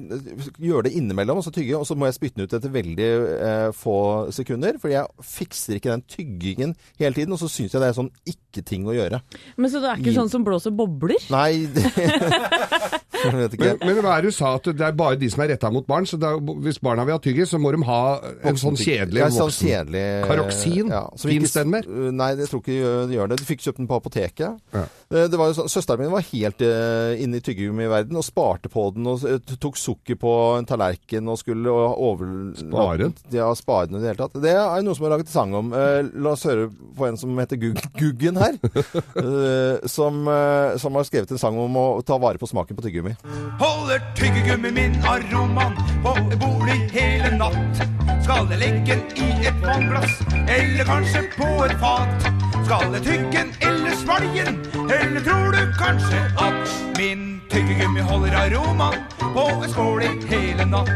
gjøre 0.64 0.86
det 0.88 0.94
innimellom, 1.00 1.42
og 1.42 1.46
så 1.46 1.54
tygge, 1.56 1.76
og 1.80 1.88
så 1.88 1.98
må 2.00 2.08
jeg 2.08 2.18
spytte 2.18 2.40
den 2.40 2.48
ut 2.48 2.56
etter 2.58 2.74
veldig 2.74 3.10
eh, 3.34 3.68
få 3.76 3.98
sekunder. 4.36 4.80
For 4.82 4.94
jeg 4.94 5.28
fikser 5.34 5.80
ikke 5.80 5.94
den 5.94 6.06
tyggingen 6.08 6.76
hele 7.02 7.18
tiden, 7.18 7.36
og 7.36 7.42
så 7.42 7.52
syns 7.52 7.76
jeg 7.76 7.84
det 7.84 7.92
er 7.92 8.00
sånn 8.00 8.12
ikke-ting 8.30 8.88
å 8.88 8.96
gjøre. 8.96 9.24
Men 9.58 9.74
så 9.74 9.84
det 9.84 9.92
er 9.92 10.04
ikke 10.04 10.16
sånn 10.16 10.32
som 10.32 10.48
blåser 10.48 10.76
bobler? 10.76 11.24
Nei, 11.34 11.66
det. 11.74 11.88
Men, 13.24 13.78
men 13.80 14.00
hva 14.04 14.18
er 14.18 14.25
det 14.25 14.31
du 14.34 14.36
sa, 14.36 14.54
at 14.58 14.68
det 14.74 14.84
er 14.88 14.96
bare 14.98 15.18
de 15.20 15.30
som 15.32 15.44
er 15.46 15.53
retta 15.53 15.70
mot 15.74 15.86
barn, 15.88 16.08
så 16.10 16.18
da, 16.20 16.34
hvis 16.65 16.80
barna 16.84 17.06
vil 17.08 17.15
ha 17.15 17.22
tyggis, 17.24 17.51
så 17.53 17.60
må 17.62 17.72
de 17.75 17.80
ha 17.88 18.00
en 18.44 18.60
sånn 18.60 18.75
kjedelig 18.80 19.22
Ja, 19.22 19.30
sånn 19.34 19.53
kjedelig 19.53 20.03
Karoksin? 20.27 20.92
Ja, 20.92 21.03
Fins 21.24 21.56
den 21.56 21.72
mer? 21.74 21.88
Uh, 21.88 22.10
Nei, 22.13 22.32
jeg 22.39 22.50
tror 22.51 22.63
ikke 22.63 22.77
de 23.10 23.18
gjør- 23.18 23.32
det. 23.34 23.38
Du 23.42 23.46
fikk 23.48 23.63
kjøpt 23.63 23.80
den 23.82 23.89
på 23.89 24.00
apoteket. 24.01 24.60
Ja. 24.75 24.84
Eh, 25.13 25.27
Det 25.32 25.39
var 25.39 25.51
jo 25.51 25.58
sånn, 25.62 25.72
Søsteren 25.72 26.03
min 26.03 26.12
var 26.13 26.25
helt 26.27 26.62
uh, 26.65 27.13
inne 27.22 27.39
i 27.39 27.46
tyggegummiverdenen 27.46 28.20
og 28.20 28.25
sparte 28.27 28.70
på 28.74 28.88
den 28.96 29.08
og 29.10 29.24
eh, 29.30 29.39
tok 29.56 29.77
sukker 29.80 30.20
på 30.20 30.34
en 30.60 30.68
tallerken 30.70 31.27
og 31.32 31.39
skulle 31.42 31.72
over... 31.72 32.27
Spare 32.60 32.98
den? 33.06 33.15
Ja, 33.34 33.48
spare 33.58 33.88
den 33.89 34.00
i 34.00 34.03
det 34.03 34.12
hele 34.13 34.22
tatt. 34.25 34.38
Det 34.44 34.53
er 34.53 34.84
noen 34.86 34.98
som 34.98 35.08
har 35.08 35.15
laget 35.15 35.32
sang 35.32 35.53
om. 35.58 35.72
Uh, 35.74 36.01
la 36.24 36.36
oss 36.36 36.44
høre 36.50 36.68
på 36.98 37.08
en 37.08 37.18
som 37.20 37.38
heter 37.39 37.60
Gug 37.62 37.80
Guggen 37.98 38.38
her. 38.42 38.58
eh, 39.24 39.88
som, 39.89 40.22
eh, 40.27 40.77
som 40.82 40.96
har 41.00 41.08
skrevet 41.08 41.32
en 41.34 41.42
sang 41.42 41.58
om 41.60 41.77
å 41.80 41.86
ta 42.06 42.18
vare 42.22 42.42
på 42.42 42.50
smaken 42.50 42.77
på 42.77 42.86
tyggegummi. 42.86 43.12
Holder 43.60 44.00
tyggegummi 44.15 44.72
min 44.72 44.96
aroman 45.05 45.75
på 46.03 46.13
bordet 46.39 46.91
hele 46.91 47.38
natt. 47.38 47.84
Skal 48.24 48.48
jeg 48.51 48.60
legge 48.60 48.96
den 48.96 49.01
i 49.15 49.48
et 49.48 49.62
vannglass, 49.62 50.22
eller 50.48 50.86
kanskje 50.86 51.25
på 51.38 51.50
et 51.65 51.75
fat? 51.84 52.32
Skal 52.65 52.93
jeg 52.93 53.03
tygge 53.03 53.32
den 53.38 53.53
eller 53.62 53.96
svelge 54.00 54.46
den, 54.46 54.60
eller 54.88 55.22
tror 55.27 55.51
du 55.51 55.63
kanskje 55.79 56.25
at 56.39 56.75
min 56.98 57.33
tyggegummi 57.53 58.01
holder 58.07 58.33
aromaen 58.38 59.03
på 59.33 59.43
en 59.51 59.69
skål 59.69 60.01
i 60.05 60.12
hele 60.31 60.65
natt? 60.69 60.89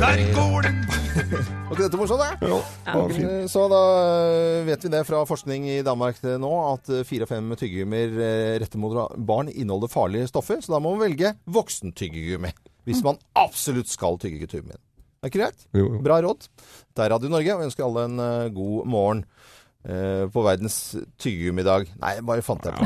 Der 0.00 0.20
går 0.36 0.66
den 0.68 0.78
Var 1.10 1.74
ikke 1.74 1.82
dette 1.84 1.98
morsomt, 1.98 2.22
da? 2.22 2.58
Eh, 2.94 3.46
Så 3.50 3.64
da 3.70 3.80
eh, 4.30 4.60
vet 4.68 4.84
vi 4.86 4.90
det 4.92 5.02
fra 5.08 5.24
forskning 5.28 5.66
i 5.72 5.80
Danmark 5.86 6.20
nå, 6.22 6.50
at 6.72 6.90
eh, 6.94 7.02
fire 7.06 7.26
av 7.26 7.32
fem 7.32 7.50
tyggegummier 7.58 8.14
eh, 8.22 8.52
rettet 8.62 8.78
mot 8.80 8.94
barn 9.18 9.50
inneholder 9.50 9.90
farlige 9.90 10.30
stoffer. 10.30 10.62
Så 10.62 10.72
da 10.74 10.80
må 10.82 10.94
man 10.94 11.02
velge 11.08 11.34
voksentyggegummi. 11.50 12.52
Hvis 12.88 13.02
man 13.06 13.18
absolutt 13.38 13.90
skal 13.90 14.18
tygge 14.22 14.46
tuben. 14.50 14.78
Er 15.20 15.28
ikke 15.32 15.42
greit? 15.42 15.66
Jo, 15.76 15.88
jo. 15.96 16.02
Bra 16.06 16.20
råd. 16.24 16.46
Det 16.94 17.04
er 17.04 17.12
Radio 17.12 17.28
Norge, 17.34 17.52
og 17.56 17.60
jeg 17.64 17.70
ønsker 17.72 17.86
alle 17.88 18.06
en 18.08 18.22
eh, 18.24 18.50
god 18.56 18.86
morgen. 18.94 19.24
Eh, 19.84 20.24
på 20.32 20.42
verdens 20.46 20.96
tyggegummidag. 21.20 21.90
Nei, 22.00 22.16
bare 22.26 22.44
fant 22.44 22.64
jeg 22.66 22.74
på. 22.76 22.84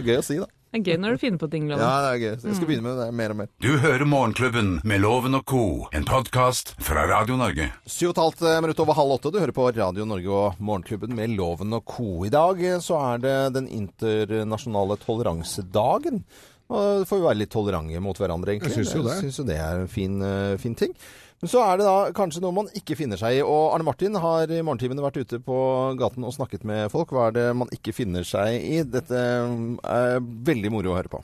Gøy 0.06 0.16
å 0.18 0.24
si, 0.24 0.40
da. 0.40 0.48
Det 0.70 0.78
er 0.78 0.82
gøy 0.86 0.98
når 1.02 1.16
du 1.16 1.18
finner 1.18 1.40
på 1.42 1.48
ting, 1.50 1.64
Loven. 1.66 1.82
Ja, 1.82 1.94
det 2.04 2.10
er 2.12 2.20
gøy. 2.22 2.34
Jeg 2.46 2.56
skal 2.60 2.68
begynne 2.68 2.84
med 2.86 2.98
det 3.00 3.06
mer 3.18 3.32
og 3.32 3.38
mer. 3.40 3.48
Du 3.58 3.72
hører 3.82 4.06
Morgenklubben 4.06 4.68
med 4.86 5.00
Loven 5.02 5.34
og 5.34 5.42
co., 5.50 5.62
en 5.90 6.06
podkast 6.06 6.76
fra 6.86 7.08
Radio 7.10 7.34
Norge. 7.40 7.66
Syv 7.90 8.12
og 8.12 8.12
et 8.12 8.20
halvt 8.22 8.44
minutt 8.62 8.82
over 8.84 8.94
halv 8.94 9.16
åtte. 9.16 9.32
Du 9.34 9.40
hører 9.42 9.54
på 9.56 9.64
Radio 9.74 10.06
Norge 10.06 10.30
og 10.30 10.60
Morgenklubben 10.62 11.16
med 11.18 11.34
Loven 11.34 11.74
og 11.74 11.82
co. 11.90 12.22
I 12.28 12.30
dag 12.30 12.62
eh, 12.62 12.78
så 12.86 13.00
er 13.02 13.24
det 13.24 13.34
den 13.58 13.66
internasjonale 13.80 14.94
toleransedagen. 15.02 16.22
Og 16.70 17.02
får 17.10 17.18
vi 17.18 17.26
være 17.26 17.40
litt 17.40 17.50
tolerante 17.50 18.04
mot 18.06 18.22
hverandre, 18.22 18.54
egentlig. 18.54 18.70
Jeg 18.70 18.84
syns 18.84 18.94
jo 18.94 19.02
det. 19.08 19.16
Jeg 19.16 19.26
syns 19.26 19.42
jo 19.42 19.48
det 19.50 19.58
er 19.58 19.82
en 19.82 19.90
fin, 19.90 20.20
eh, 20.22 20.54
fin 20.62 20.78
ting. 20.78 20.94
Men 21.40 21.48
så 21.48 21.62
er 21.64 21.78
det 21.80 21.86
da 21.86 22.10
kanskje 22.12 22.42
noe 22.44 22.52
man 22.52 22.66
ikke 22.76 22.98
finner 22.98 23.16
seg 23.16 23.38
i. 23.38 23.40
Og 23.40 23.70
Arne 23.72 23.86
Martin 23.86 24.18
har 24.20 24.50
i 24.52 24.58
morgentimene 24.60 25.00
vært 25.00 25.22
ute 25.22 25.38
på 25.40 25.56
gaten 25.96 26.26
og 26.28 26.34
snakket 26.36 26.66
med 26.68 26.90
folk. 26.92 27.14
Hva 27.16 27.30
er 27.30 27.36
det 27.38 27.46
man 27.56 27.70
ikke 27.72 27.94
finner 27.96 28.26
seg 28.28 28.58
i? 28.60 28.82
Dette 28.84 29.16
er 29.16 30.20
veldig 30.20 30.72
moro 30.74 30.92
å 30.92 30.98
høre 30.98 31.12
på. 31.12 31.22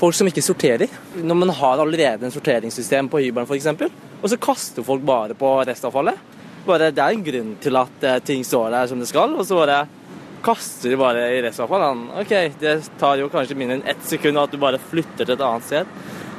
folk 0.00 0.16
som 0.16 0.30
ikke 0.30 0.40
sorterer. 0.40 0.88
Når 1.20 1.36
man 1.36 1.52
har 1.52 1.78
allerede 1.84 2.24
en 2.24 2.32
sorteringssystem 2.32 3.10
på 3.12 3.20
hybelen 3.20 3.44
f.eks., 3.44 3.68
og 4.22 4.28
så 4.32 4.40
kaster 4.40 4.84
folk 4.84 5.04
bare 5.04 5.36
på 5.36 5.52
restavfallet. 5.68 6.16
Bare, 6.64 6.88
det 6.92 7.04
er 7.04 7.12
en 7.18 7.24
grunn 7.24 7.54
til 7.60 7.76
at 7.76 8.04
eh, 8.04 8.18
ting 8.24 8.40
står 8.44 8.70
der 8.72 8.88
som 8.88 9.00
det 9.00 9.08
skal, 9.08 9.36
og 9.36 9.44
så 9.48 9.60
bare 9.60 9.82
kaster 10.44 10.92
de 10.92 10.96
bare 11.00 11.26
i 11.36 11.42
restavfall. 11.44 11.84
OK, 12.20 12.32
det 12.60 12.78
tar 13.00 13.20
jo 13.20 13.28
kanskje 13.32 13.56
mindre 13.60 13.76
enn 13.76 13.88
ett 13.92 14.04
sekund 14.08 14.40
at 14.40 14.52
du 14.52 14.60
bare 14.60 14.80
flytter 14.80 15.26
til 15.28 15.36
et 15.36 15.44
annet 15.44 15.68
sted. 15.68 15.96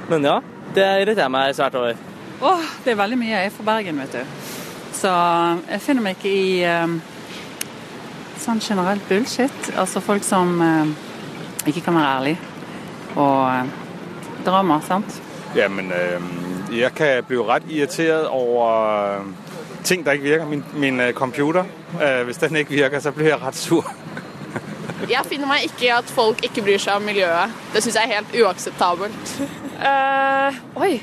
Men 0.09 0.25
ja, 0.25 0.39
det 0.73 0.87
irriterer 1.03 1.29
meg 1.33 1.53
svært 1.57 1.77
over. 1.77 2.07
Åh, 2.41 2.61
det 2.85 2.91
er 2.91 2.95
veldig 2.97 3.17
mye. 3.21 3.35
Jeg 3.35 3.45
er 3.45 3.53
fra 3.53 3.63
Bergen, 3.63 3.99
vet 4.01 4.15
du. 4.15 4.45
Så 4.97 5.09
jeg 5.69 5.81
finner 5.81 6.05
meg 6.05 6.17
ikke 6.17 6.31
i 6.33 6.63
eh, 6.65 6.95
sånn 8.41 8.61
generelt 8.65 9.05
bullshit. 9.09 9.69
Altså 9.77 10.01
folk 10.01 10.25
som 10.25 10.55
eh, 10.65 10.95
ikke 11.69 11.83
kan 11.85 11.99
være 11.99 12.15
ærlige. 12.15 12.39
Og 13.13 13.45
eh, 13.45 13.69
drama, 14.45 14.79
sant. 14.87 15.21
Jamen, 15.55 15.91
øh, 15.93 16.25
jeg 16.79 16.95
kan 16.97 17.23
bli 17.27 17.37
rett 17.37 17.69
irriteret 17.69 18.27
over 18.27 18.65
øh, 19.19 19.25
ting, 19.83 20.05
der 20.05 20.11
ikke 20.11 20.23
virker. 20.23 20.45
Min, 20.45 20.65
min 20.73 20.99
øh, 20.99 21.13
computer, 21.13 21.63
øh, 22.01 22.25
hvis 22.25 22.37
den 22.37 22.55
ikke 22.55 22.71
virker, 22.71 22.99
så 22.99 23.11
blir 23.11 23.27
jeg 23.27 23.41
rett 23.41 23.55
sur. 23.55 23.85
Jeg 25.09 25.25
finner 25.25 25.47
meg 25.49 25.63
ikke 25.65 25.85
i 25.85 25.87
at 25.89 26.05
folk 26.13 26.43
ikke 26.45 26.61
bryr 26.61 26.77
seg 26.79 26.93
om 26.93 27.01
miljøet. 27.01 27.53
Det 27.73 27.81
syns 27.83 27.95
jeg 27.97 28.05
er 28.05 28.19
helt 28.19 28.35
uakseptabelt. 28.43 29.31
Uh, 29.81 30.59
oi. 30.77 31.01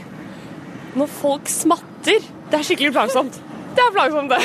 Når 0.96 1.10
folk 1.12 1.50
smatter. 1.52 2.24
Det 2.48 2.56
er 2.58 2.64
skikkelig 2.64 2.94
plagsomt. 2.96 3.36
Det 3.76 3.84
er 3.84 3.94
plagsomt, 3.94 4.32
det. 4.32 4.42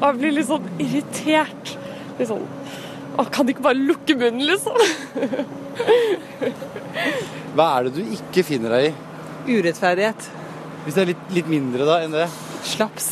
Man 0.00 0.08
jeg 0.10 0.18
blir 0.20 0.34
litt 0.36 0.48
sånn 0.50 0.66
irritert. 0.82 1.76
Litt 2.18 2.30
sånn 2.30 2.44
Å, 3.16 3.24
Kan 3.32 3.46
de 3.46 3.54
ikke 3.54 3.64
bare 3.64 3.80
lukke 3.80 4.16
munnen, 4.18 4.44
liksom? 4.44 4.76
Hva 7.56 7.68
er 7.78 7.86
det 7.86 7.94
du 7.96 8.02
ikke 8.18 8.44
finner 8.44 8.76
deg 8.76 8.90
i? 8.90 8.94
Urettferdighet. 9.56 10.28
Hvis 10.84 10.98
det 10.98 11.02
er 11.02 11.10
litt, 11.14 11.24
litt 11.34 11.48
mindre 11.50 11.86
da 11.88 12.00
enn 12.04 12.14
det. 12.14 12.26
Slaps. 12.64 13.08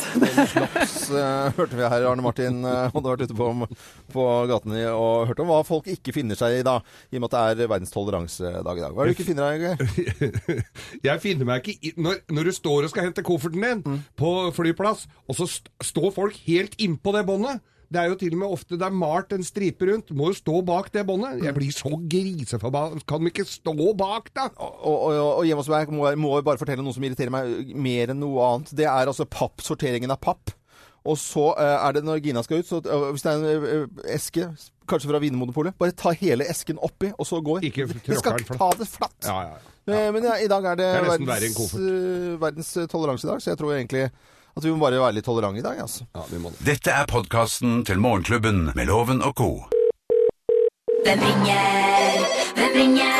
Slaps 0.51 0.95
uh, 1.11 1.51
hørte 1.57 1.77
vi 1.77 1.83
her, 1.85 2.05
Arne 2.09 2.23
Martin 2.25 2.63
Uh, 2.65 2.87
hadde 2.93 3.11
vært 3.11 3.25
ute 3.27 3.35
på, 3.37 3.67
på 4.13 4.23
gatene 4.49 4.85
og 4.95 5.27
hørt 5.29 5.41
om 5.43 5.51
hva 5.51 5.59
folk 5.67 5.89
ikke 5.91 6.13
finner 6.15 6.37
seg 6.39 6.59
i 6.59 6.63
da, 6.65 6.79
i 7.11 7.19
og 7.19 7.25
med 7.25 7.29
at 7.29 7.35
det 7.59 7.65
er 7.65 7.71
verdens 7.71 7.93
toleransedag 7.93 8.79
i 8.79 8.83
dag. 8.85 8.95
Hva 8.95 9.03
er 9.03 9.11
det 9.11 9.13
du 9.13 9.19
ikke 9.19 9.27
finner 9.27 9.53
deg 9.53 9.65
i? 9.67 10.57
Jeg 11.09 11.23
finner 11.23 11.49
meg 11.49 11.61
ikke 11.61 11.77
i 11.91 11.93
når, 11.99 12.23
når 12.33 12.49
du 12.49 12.55
står 12.57 12.87
og 12.87 12.93
skal 12.93 13.09
hente 13.09 13.25
kofferten 13.25 13.65
din 13.65 14.01
på 14.17 14.33
flyplass, 14.55 15.05
og 15.29 15.37
så 15.37 15.49
st 15.51 15.71
står 15.83 16.11
folk 16.15 16.37
helt 16.47 16.77
innpå 16.81 17.13
det 17.15 17.25
båndet. 17.27 17.61
Det 17.91 18.01
er 18.01 18.09
jo 18.09 18.17
til 18.19 18.35
og 18.35 18.41
med 18.41 18.55
ofte 18.57 18.79
det 18.79 18.87
er 18.87 18.95
malt 18.95 19.33
en 19.35 19.45
stripe 19.45 19.87
rundt. 19.89 20.11
Må 20.17 20.31
jo 20.31 20.39
stå 20.39 20.59
bak 20.65 20.91
det 20.93 21.05
båndet. 21.07 21.43
Jeg 21.45 21.55
blir 21.57 21.75
så 21.75 21.91
griseforbanna. 22.11 23.01
Kan 23.07 23.23
de 23.23 23.31
ikke 23.31 23.47
stå 23.49 23.75
bak, 23.97 24.29
da? 24.35 24.49
Og, 24.57 25.07
og, 25.11 25.21
og 25.39 25.55
hos 25.61 25.71
må 25.93 26.11
må 26.19 26.35
bare 26.45 26.61
fortelle 26.61 26.85
noe 26.85 26.95
som 26.95 27.05
irriterer 27.05 27.33
meg 27.33 27.73
mer 27.75 28.13
enn 28.13 28.21
noe 28.23 28.49
annet. 28.49 28.75
Det 28.75 28.87
er 28.89 29.09
altså 29.09 29.27
papp, 29.29 29.63
sorteringen 29.65 30.13
av 30.13 30.21
papp. 30.23 30.55
Og 31.05 31.17
så 31.21 31.51
eh, 31.61 31.75
er 31.85 31.93
det 31.95 32.01
når 32.05 32.21
Gina 32.25 32.41
skal 32.45 32.63
ut, 32.63 32.67
så 32.67 32.79
eh, 32.81 33.03
hvis 33.13 33.25
det 33.25 33.31
er 33.31 33.43
en 33.43 33.67
eh, 33.69 34.05
eske, 34.15 34.47
kanskje 34.89 35.11
fra 35.11 35.21
Vinmonopolet, 35.21 35.77
bare 35.77 35.93
ta 35.93 36.13
hele 36.17 36.47
esken 36.49 36.81
oppi, 36.81 37.11
og 37.13 37.27
så 37.29 37.41
går. 37.45 37.67
Ikke 37.69 37.85
Vi 37.85 38.17
skal 38.17 38.41
ikke 38.41 38.57
ta 38.57 38.71
det 38.79 38.87
flatt. 38.89 39.19
Ja, 39.27 39.37
ja, 39.45 39.59
ja. 39.85 40.05
Men 40.15 40.25
i 40.25 40.47
dag 40.49 40.65
er 40.65 40.79
det, 40.79 40.87
Det 40.89 41.01
er 41.03 41.05
nesten 41.05 41.27
verdens, 41.29 41.57
koffert. 41.59 41.83
i 41.85 42.37
verdens 42.41 42.71
toleransedag, 42.89 43.43
så 43.43 43.51
jeg 43.53 43.59
tror 43.61 43.75
egentlig 43.75 44.07
at 44.55 44.63
vi 44.63 44.71
må 44.71 44.79
bare 44.79 44.99
være 45.01 45.17
litt 45.17 45.25
tolerante 45.27 45.59
i 45.59 45.65
dag. 45.65 45.79
Altså. 45.83 46.05
ja 46.15 46.23
vi 46.31 46.37
må 46.39 46.51
det. 46.53 46.61
Dette 46.63 46.91
er 46.95 47.05
podkasten 47.11 47.81
til 47.87 47.99
Morgenklubben 47.99 48.69
med 48.75 48.85
Loven 48.87 49.19
og 49.25 49.33
co. 49.35 49.49
Hvem 51.05 51.19
ringer? 51.21 51.59
Hvem 52.55 52.71
ringer? 52.79 53.11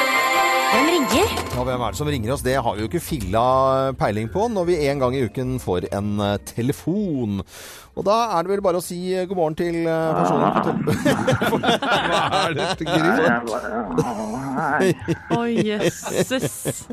Hvem 0.71 0.87
ringer? 0.93 1.27
Ja, 1.55 1.63
Hvem 1.67 1.81
er 1.85 1.91
det 1.93 1.99
som 1.99 2.07
ringer 2.09 2.31
oss? 2.33 2.43
Det 2.43 2.55
har 2.55 2.73
vi 2.75 2.81
jo 2.83 2.87
ikke 2.89 3.03
filla 3.03 3.43
peiling 3.99 4.27
på 4.31 4.47
når 4.51 4.63
vi 4.71 4.75
en 4.89 4.99
gang 5.03 5.13
i 5.15 5.23
uken 5.27 5.59
får 5.63 5.87
en 5.95 6.09
eh, 6.23 6.37
telefon. 6.49 7.43
Og 7.95 8.03
da 8.07 8.15
er 8.35 8.43
det 8.43 8.51
vel 8.55 8.63
bare 8.65 8.79
å 8.79 8.83
si 8.83 8.97
eh, 9.13 9.27
god 9.29 9.37
morgen 9.39 9.55
til 9.59 9.75
eh, 9.83 10.15
personen 10.17 10.51
på 10.55 10.59
toppen. 10.65 10.85
Hva 12.09 12.19
er 12.41 12.51
dette, 12.59 12.83
Gry? 12.95 13.11
Å, 15.35 15.39
jøsses. 15.51 16.87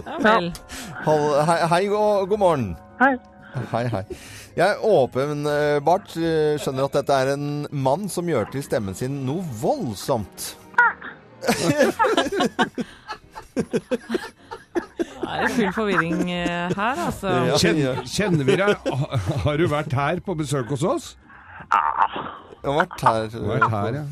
Ja 0.00 0.16
vel. 0.24 0.52
Hei, 1.46 1.58
hei 1.72 1.82
og 1.94 2.28
god 2.28 2.40
morgen. 2.42 2.70
Hei. 3.00 3.14
Hei, 3.70 3.84
hei. 3.90 4.02
Jeg 4.58 4.76
åpenbart 4.86 6.12
eh, 6.18 6.56
skjønner 6.60 6.86
at 6.86 6.96
dette 7.00 7.16
er 7.16 7.32
en 7.34 7.46
mann 7.70 8.08
som 8.12 8.28
gjør 8.30 8.50
til 8.52 8.62
stemmen 8.66 8.94
sin 8.98 9.20
noe 9.26 9.42
voldsomt. 9.62 10.52
Det 15.20 15.46
er 15.46 15.54
full 15.54 15.72
forvirring 15.74 16.30
eh, 16.34 16.74
her, 16.76 17.00
altså. 17.06 17.32
Kjenner, 17.62 18.02
kjenner 18.10 18.44
vi 18.48 18.58
deg? 18.60 18.90
Har 19.46 19.58
du 19.60 19.66
vært 19.70 19.94
her 19.96 20.20
på 20.26 20.36
besøk 20.38 20.70
hos 20.74 20.84
oss? 20.86 21.08
Jeg 21.70 22.66
har 22.66 22.78
vært 22.82 23.06
her. 23.06 23.40
Vært 23.54 23.70
her, 23.72 24.00
ja. 24.02 24.04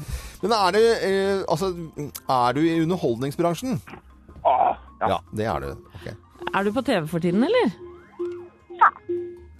Men 0.43 0.55
er, 0.55 0.75
det, 0.77 0.83
eh, 1.09 1.41
altså, 1.51 1.73
er 2.31 2.55
du 2.55 2.61
i 2.63 2.77
underholdningsbransjen? 2.85 3.79
Ja. 4.45 4.77
ja. 5.03 5.19
Det 5.35 5.47
er 5.51 5.65
du. 5.65 5.71
Ok. 5.99 6.09
Er 6.55 6.65
du 6.65 6.73
på 6.77 6.85
TV 6.87 7.07
for 7.11 7.23
tiden, 7.25 7.43
eller? 7.45 7.73
Ja. 8.79 8.91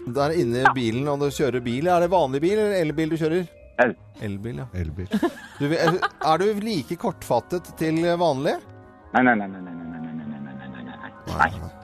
Det 0.09 0.25
er 0.25 0.37
inne 0.41 0.63
i 0.63 0.75
bilen 0.77 1.09
og 1.11 1.21
du 1.21 1.29
kjører 1.35 1.61
bil. 1.65 1.89
Er 1.91 2.05
det 2.05 2.11
vanlig 2.13 2.41
bil 2.45 2.57
eller 2.57 2.79
elbil 2.81 3.13
du 3.13 3.19
kjører? 3.21 3.49
El. 3.79 3.93
Elbil, 4.25 4.63
ja. 4.63 4.67
Elbil. 4.75 5.11
Du, 5.59 5.67
er, 5.71 5.99
er 6.01 6.41
du 6.43 6.63
like 6.65 6.97
kortfattet 6.99 7.69
til 7.79 8.01
vanlig? 8.19 8.57
Nei, 9.15 9.23
Nei, 9.23 9.35
nei, 9.39 9.47
nei. 9.47 9.61
nei, 9.63 9.75
nei, 9.75 9.89
nei, 9.89 10.15
nei, 10.15 10.29
nei, 10.29 10.55
nei, 10.55 10.95
nei. 11.29 11.51
nei. 11.59 11.78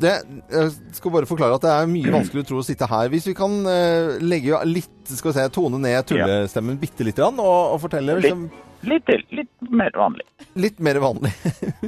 Det, 0.00 0.12
jeg 0.50 0.70
skal 0.96 1.12
bare 1.14 1.26
forklare 1.28 1.54
at 1.58 1.64
det 1.66 1.72
er 1.74 1.86
mye 1.90 2.12
vanskeligere 2.14 2.46
å 2.46 2.48
tro 2.50 2.58
å 2.62 2.66
sitte 2.66 2.86
her. 2.90 3.06
Hvis 3.12 3.26
vi 3.28 3.34
kan 3.36 3.52
uh, 3.66 4.16
legge 4.24 4.60
litt, 4.68 4.92
skal 5.10 5.28
vi 5.32 5.36
se, 5.38 5.44
tone 5.54 5.78
ned 5.82 6.00
tullestemmen 6.08 6.78
bitte 6.80 7.04
lite 7.06 7.20
grann, 7.20 7.38
og, 7.42 7.60
og 7.76 7.80
fortelle 7.84 8.10
liksom, 8.20 8.40
Litt 8.88 9.04
til. 9.04 9.20
Litt 9.36 9.52
mer 9.68 9.92
vanlig. 9.92 10.24
litt 10.56 10.78
mer 10.80 10.96
vanlig. 11.04 11.28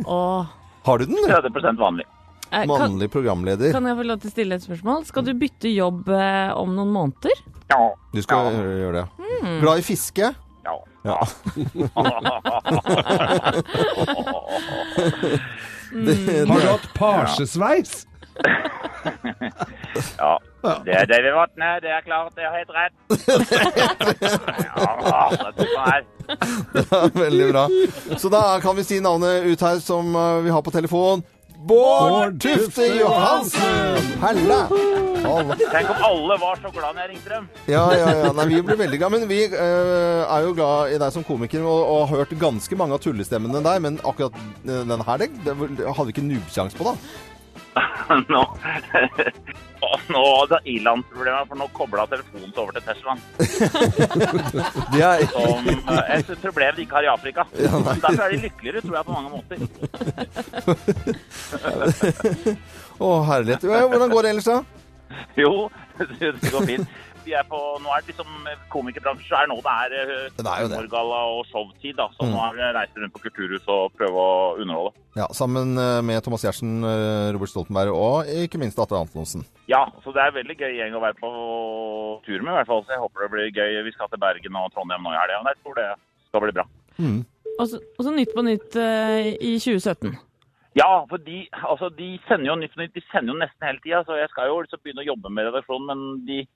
Åh. 0.04 0.44
Har 0.86 0.98
du 1.00 1.06
den? 1.08 1.16
du? 1.16 1.24
30% 1.30 1.78
vanlig. 1.80 2.04
Eh, 2.52 2.66
Mannlig 2.68 3.08
programleder. 3.14 3.72
kan 3.72 3.86
jeg 3.88 3.96
få 3.96 4.04
lov 4.04 4.18
til 4.20 4.28
å 4.28 4.32
stille 4.34 4.54
et 4.58 4.64
spørsmål? 4.66 5.06
Skal 5.08 5.24
du 5.24 5.32
bytte 5.40 5.70
jobb 5.72 6.04
eh, 6.12 6.50
om 6.58 6.74
noen 6.76 6.92
måneder? 6.92 7.32
Ja. 7.72 7.80
Du 8.12 8.20
skal 8.20 8.50
gjøre- 8.52 8.76
gjøre 8.82 8.96
det. 9.00 9.06
Glad 9.62 9.80
i 9.80 9.84
fiske? 9.86 10.34
Ja. 10.68 10.76
Ja. 11.08 11.16
Har 15.92 16.60
du 16.60 16.66
hatt 16.66 16.88
pasjesveis? 16.96 18.06
ja. 20.18 20.38
Det 20.86 20.94
er 20.94 21.06
David 21.10 21.34
Vatne, 21.34 21.68
det 21.82 21.90
er 21.90 22.04
klart, 22.06 22.32
det 22.38 22.44
er 22.46 22.52
helt 22.54 22.70
rett. 22.76 22.94
Ja, 24.72 25.50
det 25.56 25.66
er 25.66 25.80
her. 25.84 26.02
Veldig 27.18 27.48
bra. 27.52 27.64
Så 28.18 28.30
da 28.32 28.60
kan 28.62 28.76
vi 28.78 28.84
si 28.86 29.00
navnet 29.02 29.44
ut 29.50 29.60
her 29.60 29.80
som 29.82 30.14
eh, 30.16 30.38
vi 30.46 30.50
har 30.54 30.62
på 30.62 30.70
telefon. 30.74 31.22
Bård 31.62 32.40
Tufte 32.42 32.86
Johansen! 32.98 34.18
Halla! 34.20 34.68
Halla. 35.22 35.56
Tenk 35.70 35.90
om 35.90 36.04
alle 36.08 36.38
var 36.42 36.58
så 36.58 36.72
glad 36.74 36.96
når 36.96 37.04
jeg 37.04 37.10
ringte 37.12 37.30
dem. 37.30 37.44
Ja, 37.70 37.84
ja, 37.94 38.08
ja. 38.18 38.30
Nei, 38.34 38.46
vi 38.50 38.62
blir 38.66 38.80
veldig 38.80 38.98
glad. 38.98 39.14
Men 39.14 39.26
vi 39.30 39.38
eh, 39.46 40.22
er 40.26 40.46
jo 40.46 40.56
glad 40.58 40.94
i 40.94 40.98
deg 40.98 41.14
som 41.14 41.26
komiker 41.26 41.62
og, 41.62 41.82
og 41.86 42.00
har 42.10 42.24
hørt 42.24 42.34
ganske 42.40 42.78
mange 42.80 42.98
av 42.98 43.04
tullestemmene 43.04 43.62
der. 43.62 43.82
Men 43.84 44.00
akkurat 44.02 44.34
eh, 44.66 44.82
den 44.90 45.04
her, 45.06 45.22
det, 45.22 45.30
det 45.44 45.86
hadde 45.86 46.08
vi 46.10 46.16
ikke 46.16 46.26
nubbsjanse 46.26 46.78
på, 46.80 46.90
da. 46.90 46.96
Nå, 48.32 48.42
nå 50.12 50.22
hadde 50.38 50.58
Iland-problemer, 50.68 51.46
for 51.48 51.56
nå 51.58 51.66
kobla 51.74 52.04
telefonen 52.10 52.52
over 52.60 52.72
til 52.76 52.84
Teslaen. 52.86 53.20
Er 55.00 55.24
Som 56.26 56.36
et 56.36 56.44
problem 56.44 56.76
de 56.76 56.84
ikke 56.84 56.96
har 56.98 57.04
i 57.08 57.12
Afrika. 57.12 57.40
Derfor 57.56 58.22
er 58.26 58.30
de 58.34 58.42
lykkeligere, 58.44 58.80
tror 58.84 58.96
jeg, 58.98 59.04
på 59.08 59.16
mange 59.16 59.30
måter. 59.32 59.56
Å, 63.00 63.08
herlighet. 63.32 63.62
Hvordan 63.66 64.10
går 64.12 64.20
det 64.22 64.30
ellers, 64.36 64.50
da? 64.52 64.58
Jo, 65.36 65.70
det 66.20 66.52
går 66.52 66.66
fint. 66.68 66.86
Vi 67.24 67.32
er 67.38 67.44
på, 67.48 67.58
nå 67.82 67.90
er 67.94 68.00
det 68.04 68.12
liksom 68.12 68.30
komikerbransjen 68.72 69.36
er 69.38 69.48
nå 69.50 69.56
det 69.64 69.72
er 69.72 69.94
eh, 70.00 70.30
Det 70.36 70.46
er 70.46 70.62
jo 70.64 70.68
det. 70.68 70.76
humorgalla 70.78 71.20
og 71.36 71.44
showtid, 71.50 71.96
da. 71.96 72.06
Så 72.16 72.26
Mm. 72.26 72.32
nå 72.34 72.40
er 72.48 72.56
det 72.58 72.70
reise 72.76 73.00
rundt 73.02 73.14
på 73.14 73.22
kulturhus 73.26 73.68
og 73.68 73.92
prøve 73.98 74.16
å 74.22 74.58
underholde. 74.62 74.92
Ja, 75.16 75.26
Sammen 75.36 75.76
eh, 75.78 76.00
med 76.02 76.22
Thomas 76.24 76.42
Giertsen, 76.44 76.82
eh, 76.84 77.32
Robert 77.34 77.48
Stoltenberg 77.52 77.92
og 77.92 78.26
ikke 78.26 78.58
minst 78.58 78.78
Atle 78.78 79.02
Antonsen. 79.04 79.44
Ja, 79.68 79.84
så 80.04 80.12
det 80.12 80.22
er 80.24 80.32
veldig 80.38 80.56
gøy 80.58 80.72
gjeng 80.80 80.94
å 80.96 81.02
være 81.04 81.18
på 81.20 81.30
tur 82.26 82.40
med, 82.42 82.52
i 82.52 82.56
hvert 82.60 82.66
fall. 82.70 82.82
Så 82.86 82.94
jeg 82.96 83.02
håper 83.02 83.22
det 83.26 83.30
blir 83.34 83.52
gøy. 83.52 83.82
Vi 83.84 83.92
skal 83.92 84.08
til 84.12 84.18
Bergen 84.22 84.56
og 84.56 84.72
Trondheim 84.74 85.02
nå 85.04 85.12
i 85.12 85.20
helga, 85.20 85.40
og 85.42 85.48
jeg 85.52 85.60
tror 85.62 85.74
det 85.80 85.88
skal 86.28 86.40
bli 86.46 86.56
bra. 86.58 86.66
Og 87.60 87.68
så, 87.68 87.76
og 87.98 88.04
så 88.06 88.12
Nytt 88.14 88.32
på 88.34 88.42
Nytt 88.46 88.76
uh, 88.80 89.20
i 89.36 89.58
2017. 89.60 90.14
Ja, 90.74 91.04
for 91.04 91.20
de, 91.20 91.42
altså, 91.68 91.90
de 91.92 92.14
sender 92.24 92.48
jo 92.48 92.54
Nytt 92.56 92.72
på 92.72 92.80
Nytt 92.80 92.94
de 92.96 93.02
sender 93.10 93.34
jo 93.34 93.40
nesten 93.42 93.66
hele 93.68 93.82
tida, 93.84 94.00
så 94.08 94.16
jeg 94.16 94.30
skal 94.32 94.48
jo 94.48 94.62
liksom 94.64 94.80
begynne 94.80 95.04
å 95.04 95.08
jobbe 95.10 95.28
med 95.36 95.44
redaksjonen, 95.50 95.84
men 95.90 96.24
de, 96.24 96.38
eh, 96.40 96.48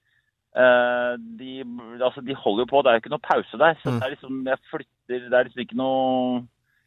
de, 0.56 1.52
altså, 2.00 2.22
de 2.24 2.34
holder 2.34 2.64
jo 2.64 2.70
på. 2.72 2.82
Det 2.82 2.90
er 2.90 2.96
jo 2.98 3.02
ikke 3.04 3.14
noe 3.14 3.24
pause 3.28 3.58
der. 3.60 3.74
Så 3.82 3.92
det 3.96 4.02
er 4.06 4.14
liksom, 4.16 4.44
jeg 4.48 4.60
flytter, 4.72 5.24
det 5.30 5.36
er 5.40 5.48
liksom 5.50 5.64
ikke 5.66 5.80
noe 5.80 6.44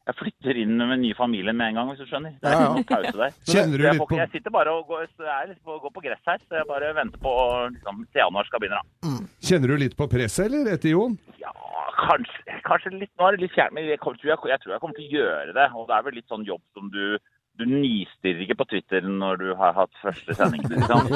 jeg 0.10 0.16
flytter 0.18 0.58
inn 0.58 0.72
med 0.80 0.90
den 0.90 1.02
nye 1.04 1.14
familien 1.14 1.54
med 1.54 1.68
en 1.70 1.76
gang, 1.78 1.90
hvis 1.92 2.00
du 2.02 2.08
skjønner. 2.10 2.32
Det 2.42 2.50
er 2.50 2.56
Ja, 2.56 2.62
ja. 2.64 2.70
ikke 2.82 2.98
noe 2.98 3.04
pause 3.04 3.18
der. 3.20 3.34
Kjenner 3.46 3.78
du 3.78 3.84
litt 3.86 4.00
på- 4.10 4.18
jeg 4.18 4.32
sitter 4.34 4.50
bare 4.56 4.72
og 4.74 4.88
går, 4.90 5.04
jeg 5.06 5.28
er 5.30 5.48
liksom 5.52 5.80
går 5.84 5.94
på 5.94 6.02
gress 6.02 6.24
her, 6.26 6.40
så 6.50 6.56
jeg 6.58 6.66
bare 6.72 6.94
venter 6.98 7.22
på 7.22 7.34
liksom, 7.76 8.00
til 8.10 8.20
januar 8.24 8.48
skal 8.50 8.60
begynne. 8.64 8.82
da. 8.82 9.12
Kjenner 9.46 9.68
du 9.70 9.76
litt 9.78 9.94
på 10.00 10.08
presset, 10.10 10.48
eller, 10.50 10.72
etter 10.74 10.90
Jon? 10.96 11.14
Ja, 11.38 11.54
kanskje, 12.00 12.58
kanskje 12.66 12.94
litt, 12.98 13.12
nå 13.20 13.28
er 13.28 13.38
det 13.38 13.42
litt 13.46 13.54
fjernt, 13.54 13.74
men 13.78 13.86
jeg, 13.86 14.00
jeg, 14.02 14.18
jeg 14.26 14.60
tror 14.64 14.74
jeg 14.74 14.82
kommer 14.82 14.98
til 14.98 15.06
å 15.06 15.14
gjøre 15.20 15.54
det. 15.54 15.68
Og 15.78 15.86
det 15.92 15.96
er 16.00 16.02
vel 16.10 16.18
litt 16.18 16.28
sånn 16.34 16.48
jobb 16.48 16.62
som 16.74 16.90
du 16.90 17.20
du 17.60 17.66
nistirrer 17.68 18.44
ikke 18.46 18.58
på 18.62 18.68
Twitter 18.72 19.06
når 19.06 19.40
du 19.42 19.48
har 19.60 19.76
hatt 19.76 19.92
første 20.02 20.36
sending. 20.38 20.64
Liksom. 20.72 21.10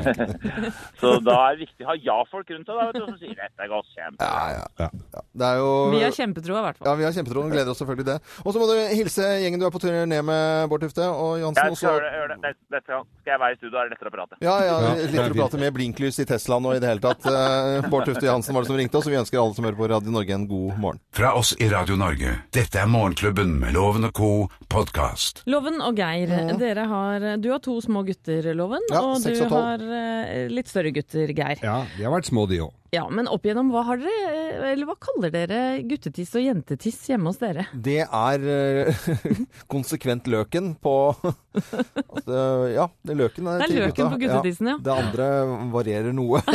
så 1.00 1.12
da 1.24 1.36
er 1.46 1.58
det 1.58 1.66
viktig 1.66 1.86
å 1.86 1.90
ha 1.90 1.96
ja-folk 2.00 2.52
rundt 2.54 2.70
deg 2.70 2.80
da, 2.80 2.86
vet 2.88 2.98
du, 2.98 3.04
som 3.04 3.18
sier 3.20 3.36
dette 3.36 3.66
er 3.66 3.72
godt 3.72 3.90
kjent. 3.92 4.24
Ja, 4.24 4.44
ja. 4.56 4.64
ja. 4.86 5.24
Det 5.42 5.50
er 5.50 5.60
jo 5.60 5.70
Vi 5.94 6.02
har 6.04 6.16
kjempetroa, 6.16 6.62
i 6.62 6.66
hvert 6.68 6.80
fall. 6.80 6.88
Ja, 6.88 6.96
vi 7.00 7.08
har 7.08 7.16
kjempetroen. 7.16 7.52
Gleder 7.52 7.74
oss 7.74 7.82
selvfølgelig 7.82 8.08
det. 8.08 8.18
Og 8.44 8.54
så 8.54 8.62
må 8.62 8.68
du 8.70 8.74
hilse 8.78 9.28
gjengen 9.44 9.60
du 9.60 9.66
er 9.68 9.74
på 9.74 9.82
turné 9.82 10.22
med, 10.24 10.68
Bård 10.72 10.86
Tufte 10.86 11.06
og 11.08 11.36
Johansen. 11.42 11.70
Jeg 11.70 11.80
skal 11.80 12.00
også... 12.00 12.14
gjøre 12.20 12.38
det. 12.40 12.54
Dette- 12.72 13.02
skal 13.20 13.34
jeg 13.34 13.40
være 13.44 13.52
i 13.52 13.58
studio, 13.60 13.72
da 13.74 13.82
er 13.82 13.88
det 13.88 13.94
lettere 13.94 14.10
å 14.10 14.14
prate. 14.14 14.38
Ja, 14.42 14.56
ja, 14.64 14.76
lettere 14.96 15.26
er 15.28 15.34
å 15.34 15.38
prate 15.42 15.60
med 15.60 15.74
blinklys 15.76 16.20
i 16.22 16.26
Teslaen 16.28 16.66
og 16.66 16.76
i 16.76 16.82
det 16.82 16.90
hele 16.90 17.04
tatt. 17.04 17.26
Eh, 17.28 17.88
Bård 17.92 18.08
Tufte 18.08 18.26
Johansen 18.26 18.56
var 18.56 18.64
det 18.64 18.70
som 18.72 18.78
ringte 18.80 18.98
oss, 18.98 19.06
og 19.08 19.14
vi 19.14 19.20
ønsker 19.20 19.42
alle 19.42 19.56
som 19.56 19.68
hører 19.68 19.78
på 19.78 19.90
Radio 19.92 20.14
Norge 20.14 20.36
en 20.36 20.48
god 20.50 20.80
morgen. 20.80 21.02
Fra 21.14 21.34
oss 21.38 21.52
i 21.60 21.68
Radio 21.70 21.98
Norge. 22.00 22.34
Dette 22.56 22.80
er 22.80 22.90
Morgenklubben 22.90 23.54
med 23.60 23.76
Loven 23.76 24.08
og 24.08 24.16
co. 24.16 24.30
podkast. 24.70 25.44
Loven 25.50 25.80
og 25.84 25.98
Geir, 25.98 26.30
dere 26.60 26.84
har, 26.90 27.24
du 27.42 27.48
har 27.52 27.62
to 27.64 27.76
små 27.84 28.04
gutter, 28.06 28.50
Loven. 28.56 28.84
Ja, 28.92 29.02
og 29.02 29.24
du 29.24 29.32
og 29.46 29.54
har 29.56 29.82
eh, 29.82 30.44
litt 30.52 30.70
større 30.70 30.92
gutter, 30.94 31.32
Geir. 31.34 31.62
Ja, 31.64 31.80
de 31.96 32.06
har 32.06 32.14
vært 32.14 32.30
små, 32.30 32.46
de 32.50 32.62
òg. 32.66 32.74
Ja, 32.90 33.04
Men 33.10 33.28
opp 33.30 33.44
igjennom, 33.46 33.70
hva 33.70 33.84
har 33.86 34.00
dere, 34.02 34.30
eh, 34.50 34.72
eller 34.72 34.88
hva 34.88 34.96
kaller 34.98 35.30
dere 35.30 35.58
guttetiss 35.86 36.32
og 36.34 36.42
jentetiss 36.42 36.98
hjemme 37.10 37.30
hos 37.30 37.38
dere? 37.38 37.68
Det 37.70 38.00
er 38.02 38.46
eh, 38.50 39.04
konsekvent 39.72 40.26
løken 40.30 40.72
på 40.82 40.94
altså, 42.14 42.40
Ja, 42.74 42.88
det 43.06 43.14
er 43.14 43.20
løken 43.20 43.46
er 43.50 43.62
Det 43.62 43.68
er 43.68 43.76
løken 43.84 43.94
gutta. 43.94 44.08
på 44.10 44.20
guttetissen, 44.24 44.72
ja. 44.72 44.76
Det 44.82 44.94
andre 44.94 45.28
varierer 45.74 46.16
noe. 46.16 46.42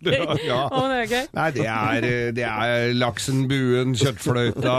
Ja. 0.00 0.64
Å, 0.66 0.80
det 0.90 0.96
er 0.96 1.10
gøy. 1.10 1.24
Nei, 1.36 1.46
det 1.54 1.64
er, 1.70 2.04
det 2.34 2.44
er 2.46 2.92
laksen, 2.96 3.42
buen, 3.50 3.92
kjøttfløyta, 3.98 4.74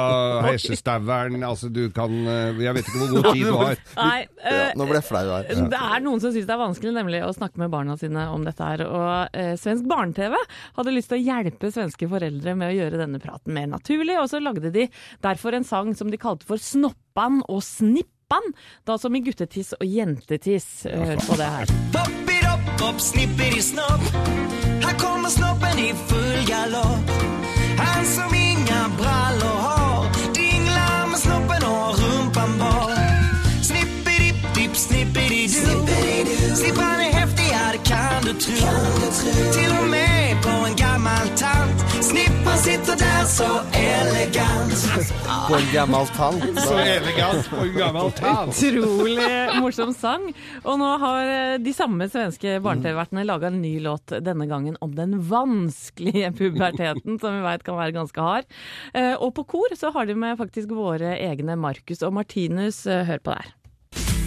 hesjestaueren 0.48 1.38
Altså, 1.46 1.70
du 1.74 1.84
kan 1.94 2.12
eh, 2.12 2.60
Jeg 2.66 2.76
vet 2.78 2.90
ikke 2.90 3.02
hvor 3.02 3.12
god 3.16 3.28
tid 3.36 3.46
du 3.48 3.58
har. 3.60 3.82
Nei, 3.98 4.18
eh, 4.48 4.72
Nå 4.80 4.88
ble 4.90 5.00
jeg 5.00 5.08
flau 5.08 5.24
her. 5.28 5.48
Det 5.72 5.82
er 5.92 6.04
noen 6.04 6.24
som 6.24 6.34
syns 6.34 6.48
det 6.50 6.56
er 6.56 6.62
vanskelig 6.62 6.96
nemlig 6.96 7.22
å 7.26 7.32
snakke 7.36 7.62
med 7.62 7.72
barna 7.74 7.98
sine 8.00 8.26
om 8.34 8.46
dette 8.48 8.68
her. 8.72 8.84
Og 8.88 9.38
uh, 9.38 9.54
svensk 9.62 9.88
barne-TV 10.22 10.36
hadde 10.78 10.94
lyst 10.94 11.12
til 11.12 11.20
å 11.20 11.26
hjelpe 11.26 11.72
svenske 11.72 12.10
foreldre 12.10 12.56
med 12.56 12.72
å 12.72 12.76
gjøre 12.76 13.00
denne 13.02 13.22
praten 13.22 13.54
mer 13.56 13.68
naturlig, 13.72 14.18
og 14.20 14.30
så 14.30 14.42
lagde 14.42 14.72
de 14.72 14.88
derfor 15.22 15.54
en 15.54 15.68
sang 15.68 15.96
som 15.96 16.12
de 16.12 16.20
kalte 16.22 16.46
for 16.46 16.58
Snoppan 16.62 17.42
og 17.48 17.64
Snippan. 17.64 18.54
Da 18.86 18.98
som 18.98 19.16
i 19.16 19.24
guttetiss 19.24 19.74
og 19.80 19.86
jentetiss. 19.86 20.86
Hør 20.88 21.18
på 21.28 21.40
det 21.40 21.50
her. 21.56 21.74
Poppidopp, 21.96 23.02
snipper 23.02 23.58
i 23.58 23.62
snopp. 23.62 24.06
Her 24.82 24.98
kommer 25.00 25.30
snoppen 25.30 25.80
i 25.80 25.92
full 26.10 26.40
galopp 26.48 27.12
Han 27.78 28.06
som 28.10 28.34
inga 28.34 28.80
brallor 28.98 29.60
har 29.66 30.10
dingler 30.34 31.06
med 31.12 31.22
snoppen 31.22 31.68
og 31.70 32.02
rumpan 32.02 32.58
bar 32.60 32.98
Snippedipp-dipp, 33.70 34.76
snippedi-doo 34.76 36.56
Snippan 36.58 36.92
ja 37.52 37.72
det 37.72 37.84
kan 37.86 38.24
du 38.24 38.34
tro 38.34 38.72
Til 39.54 39.72
og 39.82 39.90
med 39.90 40.01
Snippan 42.42 42.58
sitter 42.58 42.96
der 42.98 43.26
så 43.30 43.48
elegant 43.78 44.86
På 45.48 45.56
en 45.60 45.68
gammel 45.74 46.08
tann. 46.16 46.40
Så 46.58 46.74
elegant 46.80 47.46
på 47.52 47.60
en 47.68 47.76
gammel 47.76 48.10
tann. 48.18 48.50
Utrolig 48.50 49.28
morsom 49.62 49.92
sang. 49.94 50.26
Og 50.64 50.80
nå 50.82 50.88
har 51.04 51.30
eh, 51.30 51.58
de 51.62 51.74
samme 51.76 52.08
svenske 52.10 52.56
barne-TV-vertene 52.66 53.28
laga 53.30 53.52
en 53.52 53.60
ny 53.62 53.76
låt, 53.86 54.16
denne 54.26 54.48
gangen 54.50 54.74
om 54.82 54.96
den 54.98 55.20
vanskelige 55.30 56.32
puberteten, 56.40 57.20
som 57.22 57.38
vi 57.38 57.46
veit 57.46 57.66
kan 57.68 57.78
være 57.78 57.94
ganske 58.00 58.26
hard. 58.26 58.50
Eh, 58.98 59.14
Og 59.22 59.36
på 59.38 59.46
kor 59.54 59.78
så 59.78 59.94
har 59.94 60.10
de 60.10 60.18
med 60.18 60.40
faktisk 60.42 60.74
våre 60.74 61.14
egne 61.22 61.54
Markus 61.62 62.02
og 62.02 62.16
Martinus. 62.18 62.88
Eh, 62.90 63.06
Hør 63.06 63.22
på 63.22 63.36
det 63.36 63.44
her. 63.44 63.54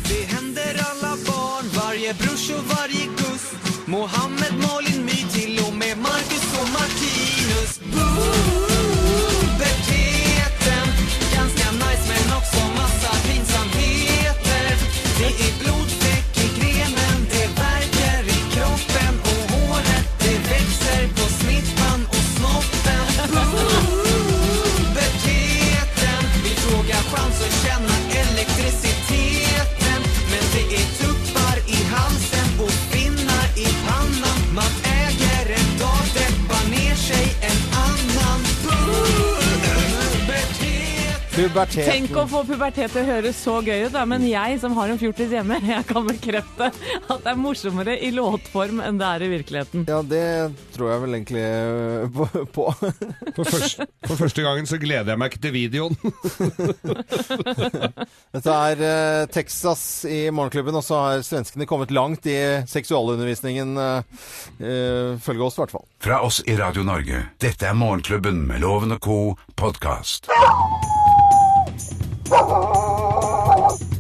Det 0.07 0.22
hender 0.31 0.79
alla 0.87 1.16
barn, 1.27 1.74
varje 1.81 2.14
brors 2.22 2.46
og 2.55 2.62
varje 2.70 3.11
gust 3.18 3.88
Mohammed, 3.90 4.55
Malin, 4.62 5.03
Martinus 8.14 8.63
Puberteten 41.44 41.74
Puberteten. 41.74 42.07
Tenk 42.07 42.16
å 42.16 42.24
få 42.28 42.40
pubertet 42.48 42.92
til 42.94 43.02
å 43.02 43.09
høres 43.09 43.38
så 43.42 43.59
gøy 43.64 43.87
ut, 43.87 43.92
da. 43.94 44.04
men 44.09 44.24
jeg 44.26 44.59
som 44.62 44.74
har 44.78 44.90
en 44.90 45.00
fjortis 45.00 45.33
hjemme, 45.35 45.59
jeg 45.74 45.87
kan 45.88 46.07
bekrefte 46.07 46.70
at 46.70 47.24
det 47.24 47.30
er 47.30 47.40
morsommere 47.40 47.96
i 48.00 48.11
låtform 48.14 48.80
enn 48.85 49.00
det 49.00 49.09
er 49.09 49.24
i 49.26 49.30
virkeligheten. 49.35 49.85
Ja, 49.90 50.00
det 50.07 50.24
tror 50.76 50.92
jeg 50.92 51.02
vel 51.04 51.18
egentlig 51.18 51.44
eh, 51.44 52.09
på. 52.14 52.44
på. 52.54 52.66
For, 53.35 53.50
først, 53.50 53.85
for 54.07 54.20
første 54.22 54.44
gangen 54.46 54.68
så 54.70 54.78
gleder 54.80 55.12
jeg 55.12 55.20
meg 55.20 55.33
ikke 55.33 55.42
til 55.44 55.54
videoen. 55.54 55.98
Dette 58.35 58.57
er 58.70 58.85
eh, 58.88 59.26
Texas 59.35 59.85
i 60.09 60.20
Morgenklubben, 60.35 60.80
og 60.80 60.87
så 60.87 61.02
har 61.02 61.24
svenskene 61.26 61.68
kommet 61.68 61.94
langt 61.94 62.28
i 62.30 62.38
seksualundervisningen. 62.70 63.74
Uh, 63.74 65.16
følge 65.22 65.46
oss, 65.46 65.59
i 65.59 65.64
hvert 65.64 65.74
fall. 65.76 65.87
Fra 66.04 66.20
oss 66.24 66.40
i 66.48 66.57
Radio 66.59 66.85
Norge. 66.87 67.26
Dette 67.42 67.68
er 67.68 67.78
Morgenklubben 67.78 68.44
med 68.48 68.64
Loven 68.64 68.96
og 68.96 69.02
co. 69.04 69.18
podkast. 69.57 70.30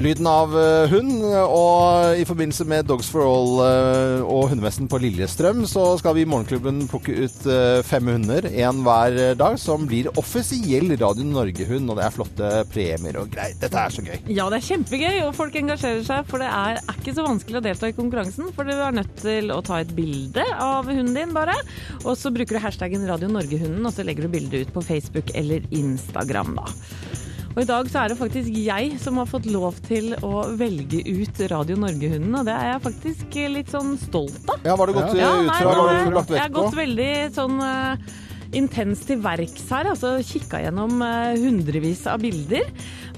Lyden 0.04 0.26
av 0.28 0.50
eh, 0.58 0.90
hund, 0.92 1.22
og 1.24 2.18
i 2.20 2.26
forbindelse 2.28 2.66
med 2.68 2.84
Dogs 2.90 3.06
for 3.08 3.24
All 3.24 3.60
eh, 3.64 4.26
og 4.26 4.50
hundemessen 4.50 4.88
på 4.90 4.98
Lillestrøm, 5.00 5.62
så 5.70 5.86
skal 5.96 6.16
vi 6.18 6.26
i 6.26 6.28
Morgenklubben 6.28 6.82
plukke 6.90 7.14
ut 7.24 7.46
eh, 7.48 7.78
fem 7.88 8.10
hunder, 8.12 8.44
én 8.50 8.82
hver 8.84 9.16
dag, 9.40 9.56
som 9.62 9.86
blir 9.88 10.10
offisiell 10.20 10.92
Radio 11.00 11.24
Norge-hund, 11.30 11.88
og 11.88 11.96
det 11.96 12.04
er 12.04 12.16
flotte 12.18 12.52
premier 12.74 13.16
og 13.22 13.32
greier. 13.32 13.56
Dette 13.62 13.80
er 13.80 13.96
så 13.96 14.04
gøy. 14.04 14.18
Ja, 14.28 14.50
det 14.52 14.60
er 14.60 14.68
kjempegøy, 14.68 15.22
og 15.24 15.32
folk 15.40 15.56
engasjerer 15.62 16.04
seg, 16.04 16.28
for 16.28 16.44
det 16.44 16.52
er, 16.52 16.82
er 16.84 17.00
ikke 17.00 17.16
så 17.16 17.24
vanskelig 17.24 17.62
å 17.62 17.66
delta 17.70 17.88
i 17.88 17.96
konkurransen. 17.96 18.52
For 18.52 18.68
du 18.68 18.76
er 18.76 18.98
nødt 19.00 19.16
til 19.24 19.56
å 19.56 19.60
ta 19.64 19.80
et 19.80 19.96
bilde 19.96 20.44
av 20.52 20.90
hunden 20.90 21.16
din, 21.16 21.32
bare. 21.32 21.56
Og 22.02 22.12
så 22.20 22.34
bruker 22.34 22.58
du 22.58 22.66
hashtaggen 22.66 23.08
Radio 23.08 23.32
Norge-hunden, 23.32 23.80
og 23.80 23.96
så 23.96 24.04
legger 24.04 24.28
du 24.28 24.36
bildet 24.36 24.66
ut 24.66 24.76
på 24.76 24.84
Facebook 24.84 25.32
eller 25.32 25.64
Instagram, 25.72 26.58
da. 26.60 27.23
Og 27.54 27.62
i 27.62 27.68
dag 27.68 27.86
så 27.86 28.00
er 28.02 28.10
det 28.10 28.18
faktisk 28.18 28.56
jeg 28.58 28.96
som 28.98 29.20
har 29.20 29.28
fått 29.30 29.46
lov 29.46 29.76
til 29.86 30.10
å 30.26 30.42
velge 30.58 31.04
ut 31.06 31.42
Radio 31.52 31.78
Norge-hunden, 31.78 32.34
og 32.34 32.48
det 32.48 32.54
er 32.56 32.72
jeg 32.72 32.84
faktisk 32.88 33.38
litt 33.52 33.70
sånn 33.70 33.94
stolt 34.00 34.42
av. 34.50 34.58
Ja, 34.66 34.74
var 34.80 34.90
det 34.90 34.96
godt 34.96 35.14
Ja, 35.14 35.30
eh, 35.36 35.44
ut 35.44 35.50
nei, 35.52 35.60
fra? 35.62 35.74
Du 36.08 36.16
lagt 36.18 36.34
Jeg 36.34 36.42
har 36.42 36.54
gått 36.56 36.78
veldig 36.80 37.12
sånn 37.36 37.62
uh, 37.62 38.16
intenst 38.58 39.06
til 39.06 39.22
verks 39.22 39.68
her, 39.70 39.92
altså 39.92 40.16
kikka 40.26 40.64
gjennom 40.64 40.98
uh, 40.98 41.30
hundrevis 41.38 42.02
av 42.10 42.26
bilder. 42.26 42.66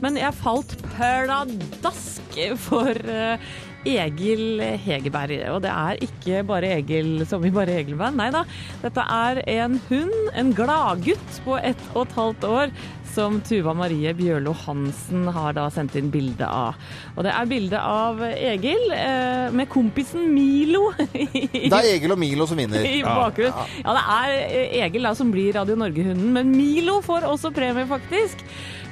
Men 0.05 0.21
jeg 0.21 0.37
falt 0.37 0.77
pladask 0.93 2.41
for 2.61 2.93
eh, 2.93 3.41
Egil 3.87 4.61
Hegerberg. 4.85 5.47
Og 5.55 5.63
det 5.65 5.73
er 5.73 6.03
ikke 6.09 6.43
bare 6.49 6.75
Egil 6.81 7.25
som 7.29 7.45
i 7.47 7.53
Bare 7.55 7.79
Egil-band, 7.81 8.19
nei 8.21 8.29
da. 8.35 8.45
Dette 8.83 9.07
er 9.17 9.43
en 9.57 9.79
hund, 9.89 10.15
en 10.37 10.53
gladgutt 10.57 11.41
på 11.47 11.59
ett 11.61 11.83
og 11.95 12.07
et 12.07 12.17
halvt 12.19 12.49
år, 12.51 12.77
som 13.17 13.39
Tuva 13.41 13.73
Marie 13.73 14.13
Bjørlo 14.17 14.53
Hansen 14.67 15.25
har 15.33 15.55
da 15.57 15.67
sendt 15.73 15.95
inn 15.97 16.11
bilde 16.13 16.45
av. 16.45 16.77
Og 17.15 17.25
det 17.25 17.33
er 17.33 17.49
bilde 17.49 17.81
av 17.81 18.21
Egil 18.29 18.93
eh, 18.93 19.47
med 19.57 19.71
kompisen 19.73 20.29
Milo. 20.35 20.91
Det 21.07 21.73
er 21.73 21.89
Egil 21.95 22.13
og 22.13 22.21
Milo 22.21 22.47
som 22.49 22.61
vinner. 22.61 22.85
I 22.99 23.01
bakgrunnen. 23.07 23.73
Ja, 23.81 23.95
det 23.97 24.05
er 24.19 24.35
eh, 24.37 24.77
Egil 24.85 25.09
da 25.09 25.15
som 25.17 25.33
blir 25.33 25.57
Radio 25.57 25.79
Norge-hunden, 25.81 26.29
men 26.37 26.53
Milo 26.53 26.99
får 27.05 27.25
også 27.31 27.55
premie, 27.57 27.89
faktisk. 27.89 28.45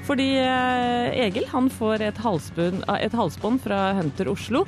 Fordi 0.05 0.29
eh, 0.37 1.25
Egil 1.25 1.47
han 1.49 1.71
får 1.73 2.03
et 2.11 2.19
halsbånd, 2.21 2.85
et 2.99 3.17
halsbånd 3.17 3.63
fra 3.65 3.81
Hunter 3.97 4.29
Oslo. 4.33 4.65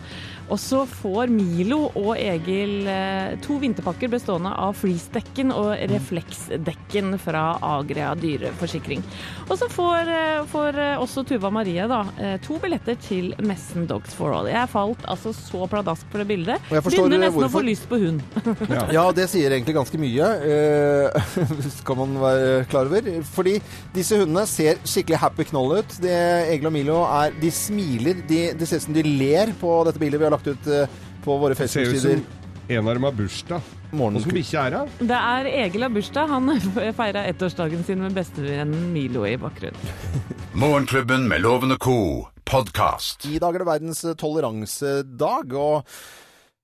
Og 0.46 0.60
så 0.62 0.84
får 0.86 1.30
Milo 1.32 1.88
og 1.98 2.12
Egil 2.20 2.86
eh, 2.86 3.34
to 3.42 3.58
vinterpakker 3.62 4.10
bestående 4.12 4.52
av 4.54 4.76
fleecedekken 4.78 5.50
og 5.54 5.72
refleksdekken 5.90 7.16
fra 7.18 7.56
Agria 7.66 8.12
dyreforsikring. 8.18 9.02
Og 9.48 9.58
så 9.58 9.68
får, 9.72 10.12
eh, 10.14 10.44
får 10.52 10.78
eh, 10.82 11.02
også 11.02 11.24
Tuva 11.26 11.50
Marie 11.54 11.88
da, 11.90 12.04
eh, 12.22 12.36
to 12.46 12.60
billetter 12.62 12.98
til 13.02 13.32
messen 13.42 13.88
Dogs 13.90 14.14
for 14.14 14.36
All. 14.36 14.48
Jeg 14.50 14.70
falt 14.70 15.02
altså 15.10 15.34
så 15.36 15.66
pladask 15.70 16.06
for 16.12 16.22
det 16.22 16.28
bildet. 16.30 16.62
Og 16.70 16.78
jeg 16.78 16.86
forstår, 16.86 17.08
Begynner 17.10 17.24
nesten 17.26 17.42
nesten 17.42 17.50
å 17.50 17.54
få 17.58 17.64
lyst 17.66 17.90
på 17.90 18.00
hund. 18.02 18.22
Ja, 18.96 19.04
det 19.14 19.26
sier 19.30 19.50
egentlig 19.50 19.74
ganske 19.76 19.98
mye, 20.00 20.26
eh, 20.46 21.30
skal 21.80 21.98
man 21.98 22.16
være 22.22 22.64
klar 22.70 22.86
over. 22.88 23.10
Fordi 23.34 23.58
disse 23.94 24.18
hundene 24.22 24.46
ser 24.48 24.78
skikkelig 24.86 25.18
happy 25.26 25.44
knoll 25.50 25.76
ut. 25.80 25.98
Det, 26.02 26.14
Egil 26.54 26.70
og 26.70 26.74
Milo 26.74 27.02
er, 27.04 27.34
de 27.42 27.50
smiler, 27.52 28.22
de, 28.30 28.40
det 28.56 28.68
ser 28.70 28.80
ut 28.80 28.86
som 28.88 28.96
de 28.96 29.04
ler 29.06 29.52
på 29.60 29.76
dette 29.88 30.00
bildet 30.02 30.22
vi 30.22 30.28
har 30.28 30.34
lagt 30.34 30.48
ut 30.48 30.70
eh, 30.72 30.90
på 31.26 31.36
våre 31.42 31.54
Det 31.58 31.66
ser 31.68 31.86
ut 31.86 31.92
Facebook-sider. 31.92 32.22
som 32.22 32.78
enarma 32.78 33.12
bursdag. 33.14 33.72
Hvordan 33.96 34.24
bikkje 34.34 34.62
er 34.66 34.72
det? 34.74 34.80
Det 35.06 35.18
er 35.18 35.46
Egil 35.62 35.84
har 35.86 35.92
bursdag. 35.94 36.30
Han 36.32 36.50
feira 36.98 37.22
ettårsdagen 37.30 37.84
sin 37.86 38.00
med 38.02 38.16
bestevennen 38.18 38.88
Milo 38.94 39.22
i 39.28 39.36
bakgrunnen. 39.38 39.94
Morgenklubben 40.62 41.28
med 41.30 41.44
Loven 41.44 41.76
og 41.76 41.78
co. 41.84 41.98
podkast. 42.46 43.26
I 43.30 43.38
dag 43.42 43.54
er 43.54 43.62
det 43.62 43.68
verdens 43.68 44.04
toleransedag, 44.18 45.54
og 45.58 45.86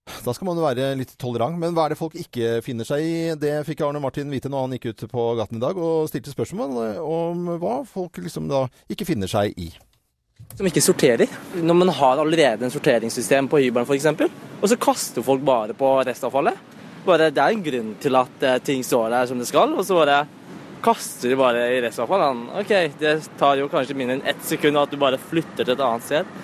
da 0.02 0.32
skal 0.34 0.48
man 0.48 0.58
jo 0.58 0.64
være 0.64 0.88
litt 0.98 1.14
tolerant. 1.20 1.58
Men 1.62 1.76
hva 1.76 1.86
er 1.86 1.94
det 1.94 2.00
folk 2.00 2.16
ikke 2.18 2.58
finner 2.66 2.86
seg 2.86 3.04
i? 3.06 3.14
Det 3.38 3.54
fikk 3.68 3.84
Arne 3.86 4.02
Martin 4.02 4.32
vite 4.32 4.50
når 4.50 4.66
han 4.66 4.76
gikk 4.76 4.90
ut 4.90 5.06
på 5.12 5.28
gaten 5.38 5.60
i 5.60 5.62
dag 5.62 5.78
og 5.78 6.10
stilte 6.10 6.34
spørsmål 6.34 6.76
eh, 6.82 7.00
om 7.02 7.54
hva 7.62 7.80
folk 7.86 8.18
liksom 8.24 8.50
da 8.50 8.64
ikke 8.90 9.06
finner 9.08 9.30
seg 9.30 9.54
i. 9.54 9.70
Som 10.58 10.66
ikke 10.66 10.82
sorterer. 10.82 11.30
Når 11.54 11.78
man 11.78 11.94
har 11.94 12.18
allerede 12.18 12.66
en 12.66 12.74
sorteringssystem 12.74 13.46
på 13.50 13.62
hybelen 13.62 13.86
f.eks., 13.86 14.10
og 14.62 14.68
så 14.70 14.78
kaster 14.78 15.24
folk 15.26 15.42
bare 15.46 15.74
på 15.78 15.94
restavfallet. 16.06 16.58
Bare, 17.06 17.30
det 17.34 17.42
er 17.42 17.54
en 17.54 17.64
grunn 17.66 17.96
til 18.02 18.18
at 18.18 18.46
eh, 18.46 18.60
ting 18.66 18.82
står 18.86 19.10
der 19.14 19.30
som 19.30 19.38
det 19.38 19.50
skal, 19.50 19.74
og 19.74 19.86
så 19.86 20.02
bare 20.02 20.22
kaster 20.82 21.30
de 21.30 21.38
bare 21.38 21.68
i 21.76 21.82
restavfall. 21.84 22.42
OK, 22.58 22.72
det 22.98 23.20
tar 23.38 23.58
jo 23.62 23.70
kanskje 23.70 23.94
mindre 23.98 24.18
enn 24.18 24.30
ett 24.34 24.42
sekund 24.46 24.82
at 24.82 24.90
du 24.90 24.98
bare 24.98 25.20
flytter 25.30 25.62
til 25.62 25.76
et 25.76 25.84
annet 25.86 26.08
sted. 26.10 26.38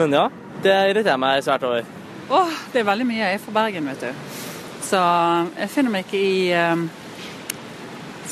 Men 0.00 0.16
ja, 0.16 0.30
det 0.64 0.78
irriterer 0.94 1.20
meg 1.20 1.44
svært 1.44 1.68
over. 1.68 2.00
Åh, 2.32 2.52
det 2.72 2.80
er 2.80 2.88
veldig 2.88 3.06
mye. 3.06 3.20
Jeg 3.20 3.34
er 3.34 3.40
fra 3.44 3.52
Bergen, 3.52 3.88
vet 3.90 4.00
du. 4.00 4.36
Så 4.82 5.00
jeg 5.58 5.70
finner 5.70 5.92
meg 5.92 6.06
ikke 6.06 6.20
i 6.20 6.36
eh, 6.56 6.84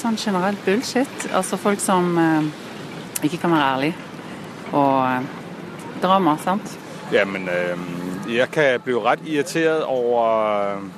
sånn 0.00 0.16
generelt 0.16 0.62
bullshit. 0.64 1.26
Altså 1.36 1.58
folk 1.60 1.82
som 1.84 2.14
eh, 2.16 2.48
ikke 3.28 3.42
kan 3.42 3.52
være 3.52 3.66
ærlige. 3.74 4.06
Og 4.72 4.94
eh, 5.04 5.28
drama, 6.00 6.38
sant. 6.40 6.78
Jamen, 7.12 7.48
øh, 7.52 7.84
jeg 8.36 8.48
kan 8.54 8.80
bli 8.80 8.94
rett 8.94 9.26
irriteret 9.26 9.84
over 9.84 10.24
øh, 10.76 10.88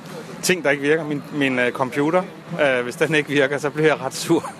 ting, 0.42 0.62
der 0.62 0.70
ikke 0.70 0.82
virker. 0.82 1.04
Min, 1.04 1.22
min 1.32 1.58
øh, 1.58 1.72
computer, 1.72 2.22
øh, 2.60 2.82
hvis 2.84 2.96
den 2.96 3.14
ikke 3.14 3.30
virker, 3.30 3.58
så 3.58 3.70
blir 3.70 3.90
jeg 3.90 4.00
rett 4.00 4.14
sur. 4.14 4.46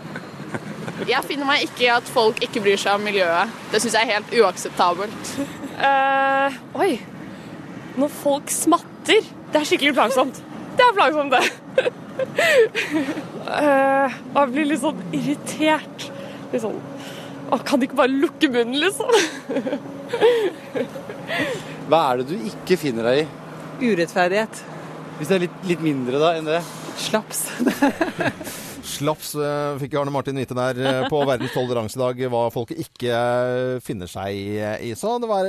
Jeg 1.09 1.25
finner 1.27 1.47
meg 1.47 1.65
ikke 1.65 1.83
i 1.83 1.89
at 1.91 2.07
folk 2.07 2.37
ikke 2.43 2.61
bryr 2.63 2.79
seg 2.79 2.95
om 2.95 3.03
miljøet. 3.03 3.51
Det 3.73 3.81
syns 3.83 3.97
jeg 3.97 4.07
er 4.07 4.13
helt 4.13 4.37
uakseptabelt. 4.39 5.33
uh, 5.75 6.55
oi. 6.85 7.01
Når 8.01 8.09
folk 8.23 8.47
smatter. 8.53 9.21
Det 9.53 9.59
er 9.61 9.67
skikkelig 9.69 9.95
plagsomt. 9.97 10.37
Det 10.79 10.85
er 10.87 10.95
plagsomt, 10.97 11.33
det. 11.35 11.43
uh, 13.49 14.09
og 14.33 14.39
jeg 14.39 14.49
blir 14.55 14.67
litt 14.71 14.83
sånn 14.83 15.01
irritert. 15.13 15.99
Litt 16.53 16.65
sånn 16.65 16.81
Å, 17.53 17.55
kan 17.61 17.81
de 17.81 17.85
ikke 17.89 17.99
bare 17.99 18.17
lukke 18.17 18.49
munnen, 18.53 18.79
liksom? 18.81 19.11
Hva 21.91 21.99
er 22.09 22.15
det 22.23 22.27
du 22.31 22.37
ikke 22.49 22.77
finner 22.81 23.03
deg 23.11 23.17
i? 23.25 23.27
Urettferdighet. 23.93 24.55
Hvis 25.19 25.29
det 25.29 25.37
er 25.37 25.45
litt, 25.45 25.59
litt 25.69 25.83
mindre 25.85 26.17
da 26.23 26.29
enn 26.39 26.49
det? 26.49 26.63
Slaps. 27.03 27.41
Slaps 28.93 29.33
eh, 29.39 29.79
fikk 29.81 29.93
Arne 29.99 30.13
Martin 30.15 30.39
vite 30.39 30.55
der 30.57 30.75
eh, 30.81 31.03
på 31.11 31.19
verdens 31.29 31.55
toleransedag 31.55 32.17
hva 32.33 32.43
folk 32.55 32.71
ikke 32.75 33.13
eh, 33.13 33.77
finner 33.85 34.09
seg 34.11 34.31
i. 34.89 34.91
Så 34.99 35.09
det 35.23 35.29
var 35.31 35.45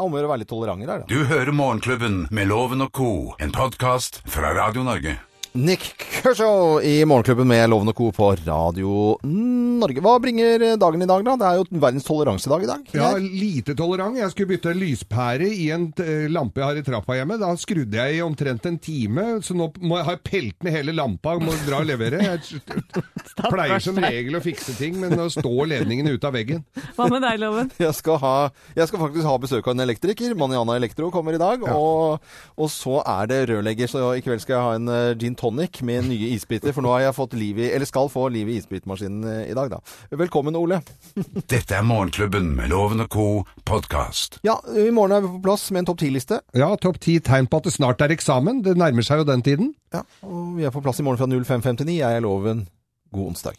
eh, 0.00 0.04
om 0.06 0.14
å 0.14 0.20
gjøre 0.20 0.30
å 0.30 0.34
være 0.34 0.44
litt 0.44 0.52
tolerante 0.52 0.88
der, 0.90 1.04
da. 1.04 1.10
Du 1.10 1.24
hører 1.30 1.52
Morgenklubben 1.54 2.22
med 2.34 2.50
Loven 2.50 2.86
og 2.86 2.94
co., 2.96 3.10
en 3.38 3.52
podkast 3.54 4.22
fra 4.28 4.54
Radio 4.56 4.86
Norge. 4.86 5.20
Nick 5.52 5.80
Kershaw 6.22 6.80
i 6.82 7.04
Morgenklubben 7.04 7.48
med 7.48 7.70
Lovende 7.70 7.92
Co. 7.92 8.12
på 8.12 8.36
Radio 8.46 9.18
Norge. 9.22 10.00
Hva 10.04 10.12
bringer 10.22 10.62
dagen 10.78 11.02
i 11.02 11.06
dag, 11.08 11.24
da? 11.26 11.32
Det 11.40 11.46
er 11.48 11.56
jo 11.58 11.80
verdens 11.82 12.06
toleransedag 12.06 12.62
i 12.62 12.68
dag. 12.68 12.84
Ja, 12.94 13.08
lite 13.18 13.74
tolerant. 13.74 14.18
Jeg 14.20 14.30
skulle 14.30 14.52
bytte 14.52 14.74
lyspære 14.76 15.48
i 15.50 15.70
en 15.74 15.88
eh, 16.04 16.28
lampe 16.30 16.62
jeg 16.62 16.68
har 16.68 16.78
i 16.78 16.84
trappa 16.86 17.16
hjemme. 17.18 17.38
Da 17.40 17.48
skrudde 17.58 17.98
jeg 17.98 18.18
i 18.18 18.22
omtrent 18.22 18.68
en 18.70 18.76
time, 18.78 19.24
så 19.42 19.56
nå 19.58 19.72
må 19.82 19.98
jeg 19.98 20.06
ha 20.10 20.14
pelt 20.22 20.66
ned 20.66 20.76
hele 20.76 20.94
lampa 20.94 21.34
og 21.34 21.42
må 21.48 21.56
dra 21.64 21.80
og 21.82 21.90
levere. 21.90 22.22
Jeg 22.22 22.62
pleier 23.50 23.82
som 23.82 23.98
regel 23.98 24.38
å 24.38 24.44
fikse 24.44 24.76
ting, 24.78 25.00
men 25.02 25.16
nå 25.18 25.26
står 25.34 25.72
ledningen 25.72 26.12
ut 26.12 26.28
av 26.30 26.36
veggen. 26.38 26.62
Hva 26.94 27.08
med 27.10 27.26
deg, 27.26 27.40
Loven? 27.42 27.72
Jeg 27.80 27.96
skal, 27.96 28.20
ha, 28.22 28.34
jeg 28.76 28.86
skal 28.86 29.00
faktisk 29.00 29.26
ha 29.26 29.34
besøk 29.40 29.66
av 29.66 29.74
en 29.74 29.82
elektriker. 29.82 30.36
Maniana 30.38 30.76
Elektro 30.78 31.08
kommer 31.10 31.34
i 31.34 31.40
dag. 31.40 31.64
Og, 31.74 32.20
og 32.54 32.70
så 32.70 33.00
er 33.02 33.26
det 33.32 33.40
rørlegger, 33.50 33.90
så 33.90 34.12
i 34.14 34.22
kveld 34.22 34.44
skal 34.44 34.54
jeg 34.56 34.66
ha 34.68 34.76
en 34.78 34.90
eh, 34.92 35.14
gin 35.18 35.34
tonic 35.40 35.80
med 35.86 36.04
nye 36.10 36.34
isbiter. 36.34 36.74
For 36.76 36.84
nå 36.84 36.92
har 36.94 37.06
jeg 37.06 37.16
fått 37.16 37.36
liv 37.38 37.58
i, 37.60 37.70
eller 37.72 37.88
skal 37.88 38.10
få 38.12 38.26
liv 38.32 38.50
i 38.50 38.58
isbitmaskinen 38.60 39.24
eh, 39.24 39.42
i 39.50 39.56
dag, 39.56 39.72
da. 39.72 39.80
Velkommen, 40.20 40.56
Ole. 40.58 40.80
Dette 41.52 41.78
er 41.78 41.86
Morgenklubben 41.86 42.52
med 42.58 42.70
Loven 42.72 43.04
og 43.06 43.10
co. 43.12 43.26
podkast. 43.64 44.40
Ja, 44.46 44.58
i 44.76 44.90
morgen 44.94 45.16
er 45.16 45.24
vi 45.24 45.32
på 45.36 45.42
plass 45.48 45.68
med 45.72 45.84
en 45.84 45.90
topp 45.92 46.02
10-liste. 46.04 46.42
Ja, 46.56 46.70
topp 46.80 47.00
ti 47.02 47.18
tegn 47.24 47.48
på 47.50 47.60
at 47.60 47.68
det 47.70 47.74
snart 47.76 48.04
er 48.04 48.12
eksamen. 48.14 48.62
Det 48.66 48.76
nærmer 48.78 49.06
seg 49.06 49.22
jo 49.22 49.28
den 49.30 49.44
tiden. 49.46 49.72
Ja, 49.94 50.04
og 50.26 50.54
vi 50.58 50.68
er 50.68 50.74
på 50.74 50.84
plass 50.84 51.00
i 51.00 51.06
morgen 51.06 51.20
fra 51.20 51.30
05.59. 51.62 51.96
Jeg 51.96 52.20
er 52.20 52.24
Loven. 52.24 52.66
God 53.14 53.32
onsdag. 53.32 53.58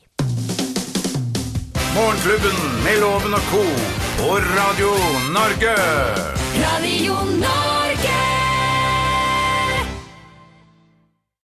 Morgenklubben 1.91 2.57
med 2.85 3.01
Loven 3.03 3.33
og 3.35 3.51
co. 3.51 3.65
på 4.21 4.31
Radio 4.55 4.95
Norge. 5.35 5.75
Radio 6.61 7.13
Norge. 7.35 7.80